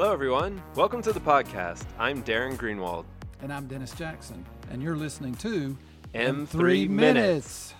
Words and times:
Hello, 0.00 0.12
everyone. 0.12 0.62
Welcome 0.76 1.02
to 1.02 1.12
the 1.12 1.18
podcast. 1.18 1.84
I'm 1.98 2.22
Darren 2.22 2.56
Greenwald. 2.56 3.04
And 3.42 3.52
I'm 3.52 3.66
Dennis 3.66 3.90
Jackson, 3.90 4.46
and 4.70 4.80
you're 4.80 4.94
listening 4.94 5.34
to 5.34 5.76
M3 6.14 6.88
Minutes. 6.88 7.74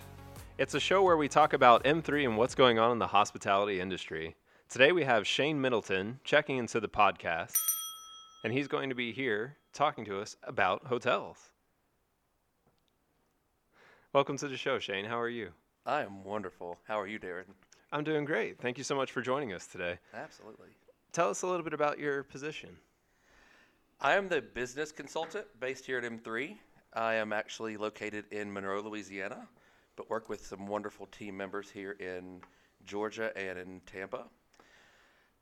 It's 0.58 0.74
a 0.74 0.80
show 0.80 1.00
where 1.04 1.16
we 1.16 1.28
talk 1.28 1.52
about 1.52 1.84
M3 1.84 2.24
and 2.24 2.36
what's 2.36 2.56
going 2.56 2.76
on 2.76 2.90
in 2.90 2.98
the 2.98 3.06
hospitality 3.06 3.78
industry. 3.78 4.34
Today 4.68 4.90
we 4.90 5.04
have 5.04 5.28
Shane 5.28 5.60
Middleton 5.60 6.18
checking 6.24 6.58
into 6.58 6.80
the 6.80 6.88
podcast, 6.88 7.56
and 8.42 8.52
he's 8.52 8.66
going 8.66 8.88
to 8.88 8.96
be 8.96 9.12
here 9.12 9.56
talking 9.72 10.04
to 10.06 10.18
us 10.18 10.36
about 10.42 10.88
hotels. 10.88 11.38
Welcome 14.12 14.38
to 14.38 14.48
the 14.48 14.56
show, 14.56 14.80
Shane. 14.80 15.04
How 15.04 15.20
are 15.20 15.28
you? 15.28 15.50
I 15.86 16.02
am 16.02 16.24
wonderful. 16.24 16.78
How 16.88 16.98
are 16.98 17.06
you, 17.06 17.20
Darren? 17.20 17.44
I'm 17.92 18.02
doing 18.02 18.24
great. 18.24 18.58
Thank 18.58 18.76
you 18.76 18.82
so 18.82 18.96
much 18.96 19.12
for 19.12 19.22
joining 19.22 19.52
us 19.52 19.68
today. 19.68 19.98
Absolutely. 20.12 20.70
Tell 21.12 21.30
us 21.30 21.42
a 21.42 21.46
little 21.46 21.64
bit 21.64 21.72
about 21.72 21.98
your 21.98 22.22
position. 22.22 22.76
I 24.00 24.14
am 24.14 24.28
the 24.28 24.42
business 24.42 24.92
consultant 24.92 25.46
based 25.58 25.86
here 25.86 25.98
at 25.98 26.04
M3. 26.04 26.56
I 26.92 27.14
am 27.14 27.32
actually 27.32 27.78
located 27.78 28.26
in 28.30 28.52
Monroe, 28.52 28.82
Louisiana, 28.82 29.48
but 29.96 30.10
work 30.10 30.28
with 30.28 30.44
some 30.46 30.66
wonderful 30.66 31.06
team 31.06 31.34
members 31.34 31.70
here 31.70 31.92
in 31.92 32.42
Georgia 32.84 33.36
and 33.36 33.58
in 33.58 33.80
Tampa. 33.86 34.24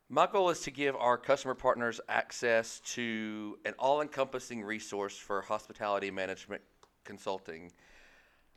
My 0.09 0.29
goal 0.29 0.51
is 0.51 0.61
to 0.61 0.71
give 0.71 0.95
our 0.95 1.19
customer 1.19 1.55
partners 1.55 2.01
access 2.09 2.79
to 2.95 3.59
an 3.65 3.75
all 3.77 4.03
encompassing 4.03 4.63
resource 4.63 5.17
for 5.17 5.43
hospitality 5.43 6.13
management 6.13 6.63
consulting. 7.03 7.73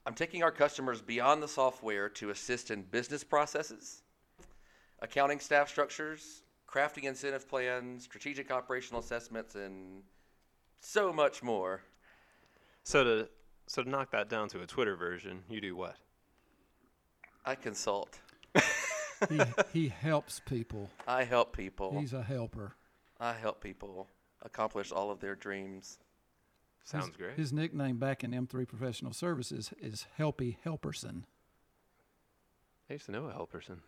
I'm 0.05 0.13
taking 0.13 0.43
our 0.43 0.51
customers 0.51 1.01
beyond 1.01 1.41
the 1.41 1.47
software 1.47 2.07
to 2.09 2.29
assist 2.29 2.69
in 2.69 2.83
business 2.83 3.23
processes, 3.23 4.03
accounting 5.01 5.39
staff 5.39 5.69
structures, 5.69 6.43
crafting 6.69 7.03
incentive 7.03 7.47
plans, 7.47 8.03
strategic 8.03 8.51
operational 8.51 8.99
assessments, 8.99 9.55
and 9.55 10.03
so 10.79 11.11
much 11.11 11.41
more. 11.43 11.81
So 12.83 13.03
to 13.03 13.29
so 13.67 13.83
to 13.83 13.89
knock 13.89 14.11
that 14.11 14.29
down 14.29 14.49
to 14.49 14.61
a 14.61 14.65
Twitter 14.65 14.95
version, 14.95 15.43
you 15.49 15.61
do 15.61 15.75
what? 15.75 15.95
I 17.45 17.55
consult. 17.55 18.19
he, 19.29 19.41
he 19.73 19.87
helps 19.89 20.39
people. 20.39 20.89
I 21.07 21.23
help 21.23 21.55
people. 21.55 21.97
He's 21.99 22.13
a 22.13 22.23
helper. 22.23 22.73
I 23.19 23.33
help 23.33 23.61
people 23.61 24.07
accomplish 24.41 24.91
all 24.91 25.11
of 25.11 25.19
their 25.19 25.35
dreams. 25.35 25.99
Sounds 26.83 27.07
his, 27.07 27.15
great. 27.15 27.35
His 27.35 27.53
nickname 27.53 27.97
back 27.97 28.23
in 28.23 28.31
M3 28.31 28.67
Professional 28.67 29.13
Services 29.13 29.71
is 29.79 30.07
Helpy 30.17 30.57
Helperson. 30.65 31.23
I 32.89 32.93
used 32.93 33.05
to 33.05 33.11
know 33.11 33.25
a 33.25 33.33
Helperson. 33.33 33.79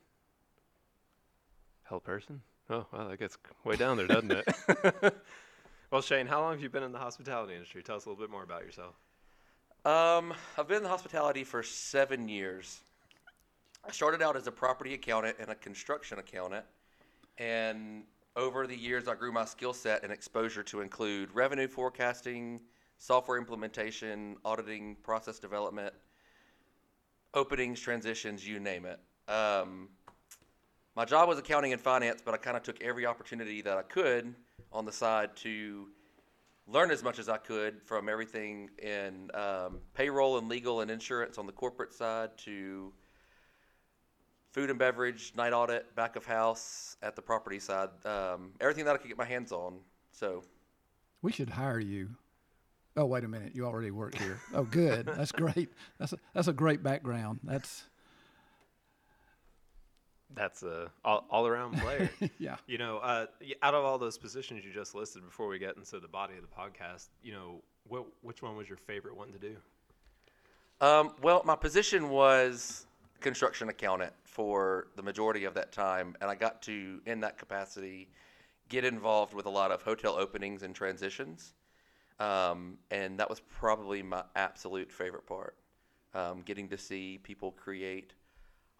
Helperson? 1.90 2.42
Oh, 2.72 2.86
well, 2.94 3.10
that 3.10 3.20
gets 3.20 3.38
way 3.66 3.76
down 3.76 3.98
there, 3.98 4.08
doesn't 4.08 4.32
it? 4.32 5.14
well, 5.92 6.02
Shane, 6.02 6.26
how 6.26 6.40
long 6.40 6.54
have 6.54 6.64
you 6.64 6.70
been 6.70 6.84
in 6.84 6.94
the 6.94 7.00
hospitality 7.00 7.54
industry? 7.54 7.84
Tell 7.84 7.98
us 7.98 8.06
a 8.06 8.10
little 8.10 8.24
bit 8.24 8.32
more 8.32 8.44
about 8.44 8.64
yourself. 8.64 8.96
Um, 9.84 10.34
I've 10.58 10.70
been 10.70 10.78
in 10.78 10.84
the 10.84 10.90
hospitality 10.90 11.44
for 11.44 11.64
seven 11.64 12.30
years. 12.30 12.80
I 13.86 13.92
started 13.92 14.22
out 14.22 14.38
as 14.38 14.48
a 14.48 14.54
property 14.54 14.94
accountant 14.94 15.36
and 15.38 15.50
a 15.50 15.56
construction 15.56 16.18
accountant, 16.18 16.64
and 17.38 18.04
over 18.38 18.66
the 18.66 18.78
years, 18.78 19.10
I 19.10 19.16
grew 19.16 19.34
my 19.34 19.44
skill 19.44 19.74
set 19.74 20.04
and 20.04 20.12
exposure 20.14 20.64
to 20.64 20.80
include 20.80 21.30
revenue 21.34 21.68
forecasting, 21.68 22.62
software 23.00 23.38
implementation, 23.38 24.38
auditing, 24.46 24.96
process 25.04 25.40
development, 25.40 25.94
openings, 27.34 27.82
transitions, 27.82 28.48
you 28.48 28.62
name 28.62 28.86
it. 28.86 29.00
Um, 29.30 29.90
my 30.96 31.06
job 31.06 31.30
was 31.30 31.40
accounting 31.40 31.74
and 31.74 31.82
finance, 31.82 32.22
but 32.24 32.34
I 32.34 32.38
kind 32.38 32.58
of 32.58 32.64
took 32.64 32.82
every 32.82 33.06
opportunity 33.06 33.62
that 33.62 33.78
I 33.78 33.84
could 33.84 34.34
on 34.72 34.86
the 34.86 34.92
side 34.92 35.36
to 35.38 35.88
learn 36.68 36.92
as 36.92 37.04
much 37.04 37.20
as 37.20 37.30
I 37.30 37.38
could 37.38 37.82
from 37.84 38.08
everything 38.10 38.70
in 38.78 39.30
um, 39.34 39.80
payroll 39.94 40.38
and 40.38 40.48
legal 40.48 40.82
and 40.82 40.92
insurance 40.92 41.38
on 41.38 41.46
the 41.46 41.52
corporate 41.52 41.94
side 41.94 42.38
to 42.40 42.94
food 44.52 44.70
and 44.70 44.78
beverage, 44.78 45.34
night 45.36 45.54
audit, 45.54 45.96
back 45.96 46.16
of 46.16 46.26
house 46.26 46.98
at 47.02 47.16
the 47.16 47.22
property 47.22 47.60
side, 47.60 47.90
um, 48.06 48.52
everything 48.60 48.86
that 48.86 48.94
I 48.94 48.98
could 48.98 49.08
get 49.08 49.18
my 49.18 49.26
hands 49.26 49.52
on. 49.52 49.80
So 50.12 50.44
we 51.22 51.32
should 51.32 51.50
hire 51.50 51.80
you. 51.80 52.10
Oh, 52.98 53.06
wait 53.06 53.24
a 53.24 53.28
minute. 53.28 53.56
You 53.56 53.66
already 53.66 53.92
work 53.92 54.18
here. 54.18 54.40
Oh, 54.54 54.64
good. 54.64 55.06
That's 55.06 55.32
great. 55.32 55.70
That's 55.98 56.12
a, 56.12 56.18
that's 56.34 56.50
a 56.50 56.54
great 56.54 56.84
background. 56.84 57.40
That's 57.44 57.86
that's 60.36 60.64
a 60.64 60.92
all, 61.04 61.26
all 61.30 61.48
around 61.48 61.80
player. 61.80 62.10
yeah. 62.40 62.58
You 62.68 62.78
know, 62.78 62.98
uh, 62.98 63.28
out 63.62 63.74
of 63.74 63.84
all 63.84 63.98
those 63.98 64.18
positions 64.18 64.64
you 64.66 64.72
just 64.72 64.96
listed 64.96 65.24
before 65.24 65.48
we 65.48 65.60
get 65.60 65.78
into 65.78 66.00
the 66.00 66.08
body 66.08 66.36
of 66.36 66.42
the 66.42 66.48
podcast, 66.48 67.08
you 67.24 67.34
know, 67.34 67.62
what, 67.88 68.06
which 68.22 68.42
one 68.42 68.56
was 68.56 68.68
your 68.68 68.78
favorite 68.78 69.16
one 69.16 69.32
to 69.32 69.40
do? 69.40 69.56
Um, 70.80 71.14
well, 71.22 71.42
my 71.46 71.56
position 71.56 72.10
was 72.10 72.86
construction 73.20 73.70
accountant 73.70 74.14
for 74.24 74.88
the 74.96 75.04
majority 75.04 75.44
of 75.46 75.54
that 75.54 75.72
time, 75.72 76.16
and 76.22 76.30
I 76.30 76.36
got 76.36 76.62
to, 76.64 77.02
in 77.06 77.20
that 77.20 77.38
capacity, 77.38 78.10
get 78.70 78.84
involved 78.84 79.34
with 79.34 79.46
a 79.46 79.50
lot 79.50 79.72
of 79.72 79.82
hotel 79.84 80.16
openings 80.16 80.64
and 80.64 80.74
transitions. 80.74 81.54
Um, 82.20 82.78
and 82.90 83.20
that 83.20 83.30
was 83.30 83.40
probably 83.40 84.02
my 84.02 84.24
absolute 84.36 84.92
favorite 84.92 85.26
part. 85.26 85.56
Um, 86.14 86.42
getting 86.42 86.68
to 86.70 86.78
see 86.78 87.20
people 87.24 87.52
create 87.52 88.14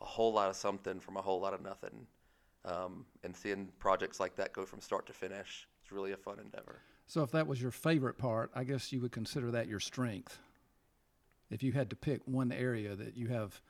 a 0.02 0.06
whole 0.06 0.34
lot 0.34 0.50
of 0.50 0.56
something 0.56 1.00
from 1.00 1.18
a 1.18 1.22
whole 1.22 1.40
lot 1.40 1.54
of 1.54 1.62
nothing. 1.62 2.08
Um, 2.66 3.06
and 3.24 3.36
seeing 3.36 3.70
projects 3.80 4.20
like 4.20 4.36
that 4.36 4.54
go 4.54 4.66
from 4.66 4.82
start 4.82 5.06
to 5.08 5.14
finish, 5.14 5.68
it's 5.82 5.92
really 5.92 6.12
a 6.12 6.18
fun 6.18 6.40
endeavor. 6.40 6.82
So, 7.08 7.24
if 7.24 7.32
that 7.32 7.48
was 7.48 7.62
your 7.62 7.72
favorite 7.72 8.18
part, 8.18 8.52
I 8.56 8.64
guess 8.64 8.92
you 8.92 9.02
would 9.02 9.12
consider 9.12 9.52
that 9.52 9.68
your 9.68 9.80
strength. 9.80 10.40
If 11.50 11.64
you 11.64 11.72
had 11.72 11.90
to 11.90 11.96
pick 11.96 12.22
one 12.26 12.52
area 12.52 12.96
that 12.96 13.18
you 13.18 13.28
have 13.28 13.62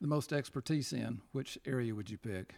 the 0.00 0.06
most 0.06 0.32
expertise 0.32 0.92
in, 0.92 1.20
which 1.32 1.58
area 1.66 1.94
would 1.94 2.08
you 2.08 2.16
pick? 2.16 2.54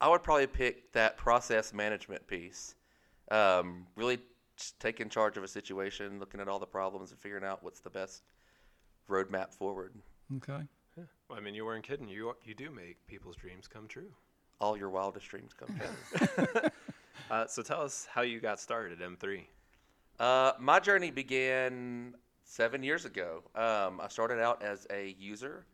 I 0.00 0.08
would 0.08 0.22
probably 0.22 0.46
pick 0.46 0.92
that 0.92 1.16
process 1.16 1.74
management 1.74 2.26
piece. 2.26 2.74
Um, 3.30 3.86
really 3.96 4.18
taking 4.78 5.08
charge 5.08 5.36
of 5.36 5.42
a 5.42 5.48
situation, 5.48 6.18
looking 6.20 6.40
at 6.40 6.48
all 6.48 6.58
the 6.58 6.66
problems, 6.66 7.10
and 7.10 7.20
figuring 7.20 7.44
out 7.44 7.62
what's 7.62 7.80
the 7.80 7.90
best 7.90 8.22
roadmap 9.08 9.52
forward. 9.52 9.94
Okay. 10.36 10.62
Yeah. 10.96 11.04
Well, 11.28 11.38
I 11.38 11.40
mean, 11.40 11.54
you 11.54 11.64
weren't 11.64 11.84
kidding. 11.84 12.08
You 12.08 12.34
you 12.44 12.54
do 12.54 12.70
make 12.70 13.06
people's 13.06 13.36
dreams 13.36 13.68
come 13.68 13.86
true. 13.86 14.12
All 14.60 14.76
your 14.76 14.90
wildest 14.90 15.28
dreams 15.28 15.52
come 15.52 15.78
true. 15.78 16.70
uh, 17.30 17.46
so 17.46 17.62
tell 17.62 17.82
us 17.82 18.08
how 18.10 18.22
you 18.22 18.40
got 18.40 18.58
started 18.58 19.00
at 19.00 19.08
M3. 19.08 19.42
Uh, 20.18 20.52
my 20.58 20.80
journey 20.80 21.10
began 21.10 22.14
seven 22.44 22.82
years 22.82 23.04
ago. 23.04 23.42
Um, 23.54 24.00
I 24.00 24.08
started 24.08 24.40
out 24.40 24.62
as 24.62 24.86
a 24.90 25.14
user 25.18 25.66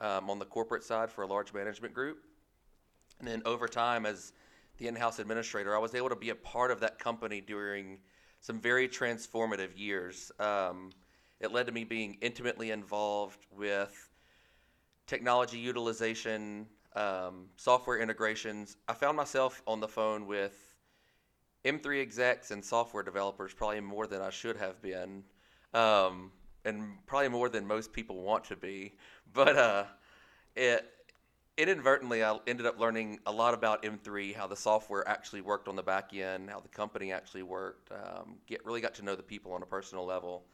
um, 0.00 0.28
on 0.28 0.38
the 0.38 0.44
corporate 0.44 0.84
side 0.84 1.10
for 1.10 1.22
a 1.22 1.26
large 1.26 1.54
management 1.54 1.94
group. 1.94 2.18
And 3.18 3.26
then 3.26 3.42
over 3.46 3.66
time, 3.66 4.04
as 4.04 4.32
the 4.76 4.88
in 4.88 4.94
house 4.94 5.18
administrator, 5.18 5.74
I 5.74 5.78
was 5.78 5.94
able 5.94 6.08
to 6.10 6.16
be 6.16 6.30
a 6.30 6.34
part 6.34 6.70
of 6.70 6.80
that 6.80 6.98
company 6.98 7.40
during 7.40 7.98
some 8.40 8.60
very 8.60 8.88
transformative 8.88 9.76
years. 9.76 10.30
Um, 10.38 10.90
it 11.40 11.52
led 11.52 11.66
to 11.66 11.72
me 11.72 11.84
being 11.84 12.18
intimately 12.20 12.70
involved 12.70 13.46
with 13.56 14.10
technology 15.06 15.58
utilization, 15.58 16.66
um, 16.96 17.46
software 17.56 17.98
integrations. 17.98 18.76
I 18.88 18.94
found 18.94 19.16
myself 19.16 19.62
on 19.66 19.80
the 19.80 19.88
phone 19.88 20.26
with 20.26 20.74
M3 21.64 22.00
execs 22.00 22.50
and 22.50 22.64
software 22.64 23.02
developers 23.02 23.52
probably 23.54 23.80
more 23.80 24.06
than 24.06 24.20
I 24.20 24.30
should 24.30 24.56
have 24.56 24.80
been, 24.82 25.22
um, 25.74 26.32
and 26.64 26.98
probably 27.06 27.28
more 27.28 27.48
than 27.48 27.66
most 27.66 27.92
people 27.92 28.22
want 28.22 28.44
to 28.44 28.56
be. 28.56 28.94
But 29.34 29.58
uh, 29.58 29.84
it 30.56 30.90
inadvertently, 31.58 32.24
I 32.24 32.38
ended 32.46 32.64
up 32.64 32.80
learning 32.80 33.18
a 33.26 33.32
lot 33.32 33.52
about 33.52 33.82
M3, 33.82 34.34
how 34.34 34.46
the 34.46 34.56
software 34.56 35.06
actually 35.06 35.42
worked 35.42 35.68
on 35.68 35.76
the 35.76 35.82
back 35.82 36.14
end, 36.14 36.48
how 36.48 36.60
the 36.60 36.68
company 36.68 37.12
actually 37.12 37.42
worked. 37.42 37.92
Um, 37.92 38.36
get 38.46 38.64
really 38.64 38.80
got 38.80 38.94
to 38.94 39.04
know 39.04 39.14
the 39.14 39.22
people 39.22 39.52
on 39.52 39.62
a 39.62 39.66
personal 39.66 40.06
level 40.06 40.44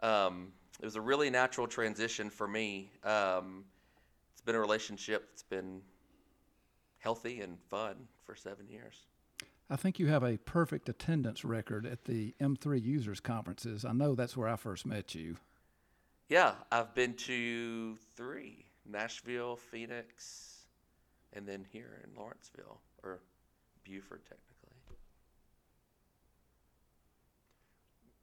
um, 0.00 0.52
it 0.80 0.84
was 0.84 0.96
a 0.96 1.00
really 1.00 1.30
natural 1.30 1.66
transition 1.66 2.30
for 2.30 2.46
me. 2.46 2.90
Um, 3.04 3.64
it's 4.32 4.42
been 4.42 4.54
a 4.54 4.60
relationship 4.60 5.28
that's 5.30 5.42
been 5.42 5.80
healthy 6.98 7.40
and 7.40 7.58
fun 7.68 7.96
for 8.24 8.34
seven 8.34 8.68
years. 8.68 9.06
I 9.70 9.76
think 9.76 9.98
you 9.98 10.06
have 10.06 10.22
a 10.22 10.38
perfect 10.38 10.88
attendance 10.88 11.44
record 11.44 11.84
at 11.84 12.04
the 12.04 12.34
M3 12.40 12.82
users 12.82 13.20
conferences. 13.20 13.84
I 13.84 13.92
know 13.92 14.14
that's 14.14 14.36
where 14.36 14.48
I 14.48 14.56
first 14.56 14.86
met 14.86 15.14
you. 15.14 15.36
Yeah, 16.28 16.54
I've 16.72 16.94
been 16.94 17.14
to 17.14 17.96
three 18.16 18.66
Nashville, 18.86 19.56
Phoenix, 19.56 20.66
and 21.32 21.46
then 21.46 21.66
here 21.70 22.02
in 22.04 22.18
Lawrenceville, 22.18 22.80
or 23.02 23.20
Buford, 23.84 24.22
technically. 24.24 24.76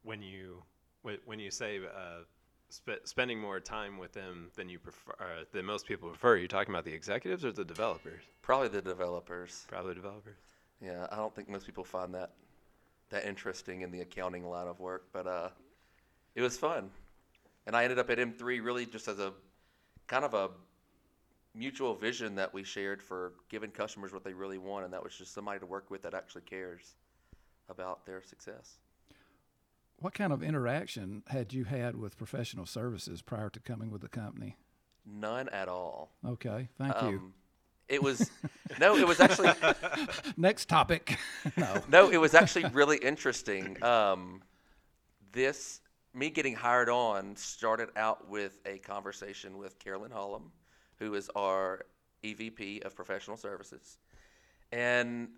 When 0.03 0.21
you 0.21 0.63
when 1.25 1.39
you 1.39 1.51
say 1.51 1.79
uh, 1.79 2.23
sp- 2.69 3.03
spending 3.05 3.39
more 3.39 3.59
time 3.59 3.97
with 3.97 4.13
them 4.13 4.49
than 4.55 4.69
you 4.69 4.79
prefer, 4.79 5.13
uh, 5.19 5.43
than 5.51 5.65
most 5.65 5.85
people 5.85 6.09
prefer. 6.09 6.33
Are 6.33 6.37
you 6.37 6.47
talking 6.47 6.73
about 6.73 6.85
the 6.85 6.93
executives 6.93 7.45
or 7.45 7.51
the 7.51 7.65
developers? 7.65 8.23
Probably 8.41 8.67
the 8.67 8.81
developers. 8.81 9.65
Probably 9.67 9.93
developers. 9.93 10.37
Yeah, 10.81 11.07
I 11.11 11.15
don't 11.15 11.33
think 11.33 11.49
most 11.49 11.65
people 11.65 11.83
find 11.83 12.13
that 12.15 12.31
that 13.09 13.25
interesting 13.25 13.81
in 13.81 13.91
the 13.91 14.01
accounting 14.01 14.43
line 14.49 14.67
of 14.67 14.79
work, 14.79 15.07
but 15.13 15.27
uh, 15.27 15.49
it 16.33 16.41
was 16.41 16.57
fun. 16.57 16.89
And 17.67 17.75
I 17.75 17.83
ended 17.83 17.99
up 17.99 18.09
at 18.09 18.17
M3 18.17 18.63
really 18.63 18.85
just 18.85 19.07
as 19.07 19.19
a 19.19 19.31
kind 20.07 20.25
of 20.25 20.33
a 20.33 20.49
mutual 21.53 21.95
vision 21.95 22.35
that 22.35 22.53
we 22.53 22.63
shared 22.63 23.01
for 23.01 23.33
giving 23.49 23.71
customers 23.71 24.11
what 24.11 24.23
they 24.23 24.33
really 24.33 24.57
want, 24.57 24.85
and 24.85 24.93
that 24.93 25.03
was 25.03 25.15
just 25.15 25.33
somebody 25.33 25.59
to 25.59 25.65
work 25.65 25.89
with 25.89 26.01
that 26.01 26.13
actually 26.13 26.41
cares 26.41 26.95
about 27.69 28.05
their 28.05 28.21
success. 28.21 28.77
What 30.05 30.13
kind 30.13 30.31
of 30.31 30.43
interaction 30.43 31.23
had 31.29 31.51
you 31.51 31.63
had 31.63 31.95
with 31.95 32.15
professional 32.15 32.67
services 32.67 33.23
prior 33.23 33.49
to 33.49 33.59
coming 33.59 33.89
with 33.89 34.01
the 34.01 34.07
company? 34.07 34.55
None 35.03 35.49
at 35.49 35.67
all. 35.67 36.11
Okay, 36.23 36.69
thank 36.77 36.93
you. 37.01 37.07
Um, 37.07 37.33
it 37.89 38.03
was 38.03 38.29
no, 38.79 38.97
it 38.97 39.07
was 39.07 39.19
actually 39.19 39.49
Next 40.37 40.69
topic. 40.69 41.17
no. 41.57 41.81
no, 41.87 42.11
it 42.11 42.17
was 42.17 42.35
actually 42.35 42.65
really 42.65 42.97
interesting. 42.97 43.83
Um, 43.83 44.43
this 45.31 45.81
me 46.13 46.29
getting 46.29 46.53
hired 46.53 46.87
on 46.87 47.35
started 47.35 47.89
out 47.95 48.29
with 48.29 48.59
a 48.67 48.77
conversation 48.77 49.57
with 49.57 49.79
Carolyn 49.79 50.11
Hollum, 50.11 50.51
who 50.97 51.15
is 51.15 51.31
our 51.35 51.83
EVP 52.23 52.83
of 52.85 52.95
Professional 52.95 53.37
Services, 53.37 53.97
and 54.71 55.29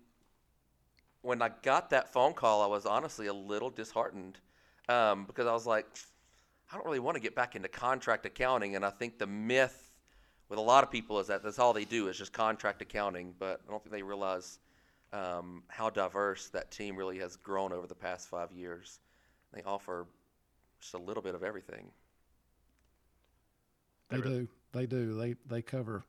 when 1.22 1.40
I 1.40 1.52
got 1.62 1.88
that 1.88 2.12
phone 2.12 2.34
call, 2.34 2.60
I 2.60 2.66
was 2.66 2.84
honestly 2.84 3.28
a 3.28 3.32
little 3.32 3.70
disheartened 3.70 4.40
um, 4.88 5.24
because 5.24 5.46
I 5.46 5.52
was 5.52 5.66
like, 5.66 5.86
I 6.70 6.76
don't 6.76 6.84
really 6.84 6.98
want 6.98 7.16
to 7.16 7.20
get 7.20 7.34
back 7.34 7.56
into 7.56 7.68
contract 7.68 8.26
accounting, 8.26 8.76
and 8.76 8.84
I 8.84 8.90
think 8.90 9.18
the 9.18 9.26
myth 9.26 9.84
with 10.48 10.58
a 10.58 10.62
lot 10.62 10.84
of 10.84 10.90
people 10.90 11.18
is 11.20 11.26
that 11.26 11.42
that's 11.42 11.58
all 11.58 11.72
they 11.72 11.84
do 11.84 12.08
is 12.08 12.16
just 12.16 12.32
contract 12.32 12.80
accounting, 12.82 13.34
but 13.38 13.60
I 13.66 13.70
don't 13.70 13.82
think 13.82 13.92
they 13.92 14.02
realize 14.02 14.58
um, 15.12 15.62
how 15.68 15.90
diverse 15.90 16.48
that 16.50 16.70
team 16.70 16.96
really 16.96 17.18
has 17.18 17.36
grown 17.36 17.72
over 17.72 17.86
the 17.86 17.94
past 17.94 18.28
five 18.28 18.52
years. 18.52 19.00
They 19.52 19.62
offer 19.62 20.06
just 20.80 20.94
a 20.94 20.98
little 20.98 21.22
bit 21.22 21.34
of 21.34 21.42
everything. 21.42 21.90
They 24.10 24.20
do. 24.20 24.48
They 24.72 24.86
do. 24.86 25.14
They 25.14 25.34
they 25.46 25.62
cover 25.62 26.04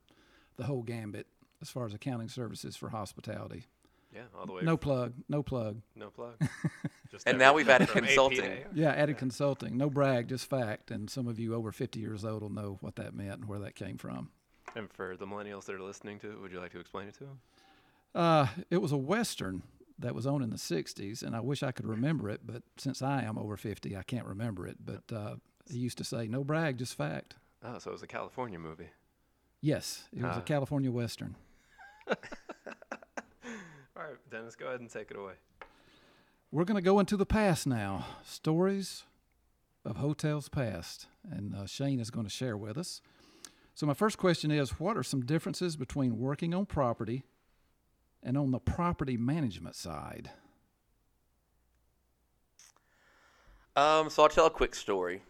the 0.58 0.64
whole 0.64 0.84
gambit 0.84 1.28
as 1.62 1.70
far 1.70 1.86
as 1.86 1.94
accounting 1.94 2.30
services 2.30 2.76
for 2.76 2.90
hospitality. 2.90 3.66
Yeah, 4.14 4.22
all 4.38 4.46
the 4.46 4.54
way. 4.54 4.62
No 4.64 4.78
plug. 4.78 5.14
No 5.28 5.44
plug. 5.44 5.82
no 5.96 6.10
plug. 6.10 6.36
Just 7.10 7.28
And 7.28 7.38
now 7.40 7.54
we've 7.54 7.70
added 7.70 7.90
from 7.90 8.00
AP 8.00 8.04
to 8.04 8.08
consulting. 8.16 8.46
AR. 8.52 8.58
Yeah, 8.74 8.92
added 8.92 9.18
consulting. 9.18 9.78
No 9.78 9.90
brag, 9.90 10.28
just 10.28 10.48
fact. 10.50 10.92
And 10.92 11.10
some 11.10 11.28
of 11.28 11.40
you 11.40 11.56
over 11.56 11.72
50 11.72 12.00
years 12.00 12.24
old 12.24 12.42
will 12.44 12.50
know 12.52 12.78
what 12.82 12.96
that 12.98 13.14
meant 13.16 13.40
and 13.42 13.46
where 13.50 13.60
that 13.60 13.76
came 13.76 13.98
from. 13.98 14.30
And 14.76 14.92
for 14.94 15.18
the 15.18 15.26
millennials 15.26 15.66
that 15.66 15.76
are 15.76 15.82
listening 15.82 16.20
to 16.20 16.32
it, 16.32 16.40
would 16.40 16.52
you 16.52 16.60
like 16.60 16.72
to 16.74 16.80
explain 16.80 17.08
it 17.08 17.16
to 17.16 17.24
them? 17.26 17.40
Uh, 18.14 18.48
it 18.70 18.78
was 18.78 18.92
a 18.92 18.98
Western 18.98 19.64
that 19.98 20.14
was 20.16 20.26
on 20.28 20.42
in 20.44 20.50
the 20.52 20.56
60s, 20.56 21.24
and 21.24 21.36
I 21.36 21.40
wish 21.40 21.64
I 21.64 21.72
could 21.72 21.86
remember 21.88 22.30
it, 22.30 22.42
but 22.46 22.64
since 22.78 23.02
I 23.02 23.24
am 23.24 23.38
over 23.38 23.58
50, 23.58 23.98
I 23.98 24.04
can't 24.04 24.26
remember 24.26 24.68
it. 24.68 24.78
But 24.86 25.12
uh, 25.16 25.36
he 25.70 25.80
used 25.80 25.98
to 25.98 26.04
say, 26.04 26.28
no 26.28 26.44
brag, 26.44 26.78
just 26.78 26.96
fact. 26.96 27.36
Oh, 27.64 27.80
so 27.80 27.90
it 27.90 27.94
was 27.94 28.04
a 28.04 28.08
California 28.08 28.60
movie. 28.60 28.90
Yes, 29.62 30.04
it 30.16 30.22
was 30.24 30.36
Ah. 30.36 30.40
a 30.40 30.44
California 30.44 30.90
Western. 30.92 31.36
All 32.08 32.16
right, 33.98 34.16
Dennis, 34.32 34.56
go 34.56 34.68
ahead 34.68 34.80
and 34.80 34.90
take 34.90 35.12
it 35.12 35.18
away. 35.18 35.34
We're 36.52 36.66
going 36.66 36.76
to 36.76 36.82
go 36.82 37.00
into 37.00 37.16
the 37.16 37.26
past 37.26 37.68
now. 37.68 38.06
Stories 38.24 39.04
of 39.86 39.98
hotels 39.98 40.50
past. 40.50 41.08
And 41.30 41.56
uh, 41.56 41.68
Shane 41.68 42.00
is 42.00 42.10
going 42.10 42.26
to 42.26 42.32
share 42.32 42.58
with 42.58 42.78
us. 42.78 43.02
So, 43.76 43.86
my 43.86 43.94
first 43.94 44.18
question 44.18 44.50
is 44.50 44.80
What 44.80 44.98
are 44.98 45.04
some 45.04 45.26
differences 45.26 45.76
between 45.76 46.18
working 46.18 46.54
on 46.54 46.66
property 46.66 47.24
and 48.24 48.38
on 48.38 48.52
the 48.52 48.60
property 48.60 49.16
management 49.16 49.76
side? 49.76 50.32
Um, 53.76 54.10
so 54.10 54.24
I'll 54.24 54.30
tell 54.30 54.48
a 54.48 54.52
quick 54.52 54.76
story. 54.76 55.22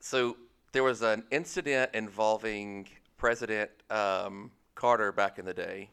So 0.00 0.36
there 0.72 0.82
was 0.82 1.02
an 1.02 1.22
incident 1.30 1.90
involving 1.94 2.88
President 3.18 3.70
um, 3.90 4.50
Carter 4.74 5.12
back 5.12 5.38
in 5.38 5.44
the 5.44 5.54
day, 5.54 5.90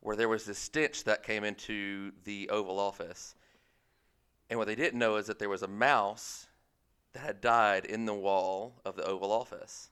where 0.00 0.16
there 0.16 0.28
was 0.28 0.44
this 0.44 0.58
stench 0.58 1.04
that 1.04 1.22
came 1.22 1.44
into 1.44 2.12
the 2.24 2.48
Oval 2.50 2.78
Office, 2.78 3.34
and 4.48 4.58
what 4.58 4.68
they 4.68 4.74
didn't 4.74 4.98
know 4.98 5.16
is 5.16 5.26
that 5.26 5.38
there 5.38 5.48
was 5.48 5.62
a 5.62 5.68
mouse 5.68 6.46
that 7.12 7.20
had 7.20 7.40
died 7.40 7.84
in 7.84 8.04
the 8.04 8.14
wall 8.14 8.80
of 8.84 8.96
the 8.96 9.04
Oval 9.04 9.32
Office. 9.32 9.90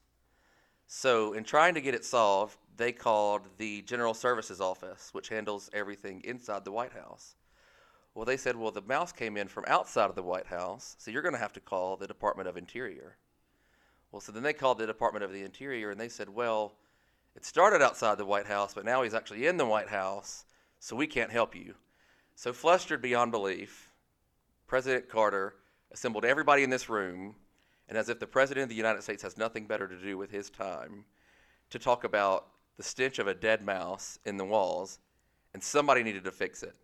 So, 0.87 1.33
in 1.33 1.45
trying 1.45 1.75
to 1.75 1.81
get 1.81 1.95
it 1.95 2.05
solved, 2.05 2.57
they 2.77 2.93
called 2.93 3.43
the 3.57 3.83
General 3.83 4.15
Services 4.15 4.61
Office, 4.61 5.09
which 5.13 5.29
handles 5.29 5.71
everything 5.73 6.21
inside 6.25 6.65
the 6.65 6.73
White 6.73 6.93
House. 6.93 7.35
Well, 8.15 8.25
they 8.25 8.37
said, 8.37 8.55
well, 8.55 8.71
the 8.71 8.83
mouse 8.83 9.11
came 9.11 9.37
in 9.37 9.49
from 9.49 9.65
outside 9.67 10.09
of 10.09 10.15
the 10.15 10.23
White 10.23 10.47
House, 10.47 10.95
so 10.99 11.11
you're 11.11 11.23
going 11.23 11.35
to 11.35 11.41
have 11.41 11.53
to 11.55 11.61
call 11.61 11.97
the 11.97 12.07
Department 12.07 12.49
of 12.49 12.57
Interior. 12.57 13.17
Well, 14.13 14.21
so 14.21 14.31
then 14.31 14.45
they 14.45 14.53
called 14.53 14.79
the 14.79 14.87
Department 14.87 15.25
of 15.25 15.33
the 15.33 15.43
Interior 15.43 15.91
and 15.91 16.01
they 16.01 16.09
said, 16.09 16.29
well, 16.29 16.75
it 17.37 17.45
started 17.45 17.83
outside 17.83 18.19
the 18.19 18.25
White 18.25 18.47
House, 18.47 18.75
but 18.75 18.85
now 18.85 19.03
he's 19.03 19.15
actually 19.15 19.47
in 19.47 19.57
the 19.57 19.67
White 19.67 19.89
House, 19.89 20.45
so 20.79 20.95
we 20.95 21.07
can't 21.07 21.31
help 21.31 21.55
you. 21.55 21.75
So, 22.37 22.53
flustered 22.53 23.03
beyond 23.03 23.33
belief, 23.33 23.93
President 24.67 25.09
Carter 25.09 25.55
assembled 25.93 26.25
everybody 26.25 26.63
in 26.63 26.71
this 26.71 26.89
room, 26.89 27.37
and 27.89 27.97
as 27.97 28.09
if 28.09 28.19
the 28.19 28.27
President 28.27 28.65
of 28.65 28.69
the 28.69 28.75
United 28.75 29.03
States 29.03 29.23
has 29.23 29.37
nothing 29.37 29.67
better 29.67 29.87
to 29.87 29.97
do 29.97 30.19
with 30.19 30.31
his 30.31 30.51
time, 30.51 31.05
to 31.71 31.79
talk 31.79 32.05
about 32.05 32.49
the 32.77 32.83
stench 32.83 33.19
of 33.19 33.29
a 33.29 33.35
dead 33.35 33.65
mouse 33.65 34.19
in 34.25 34.37
the 34.37 34.45
walls, 34.45 34.99
and 35.53 35.63
somebody 35.63 36.03
needed 36.03 36.25
to 36.25 36.33
fix 36.33 36.63
it. 36.63 36.75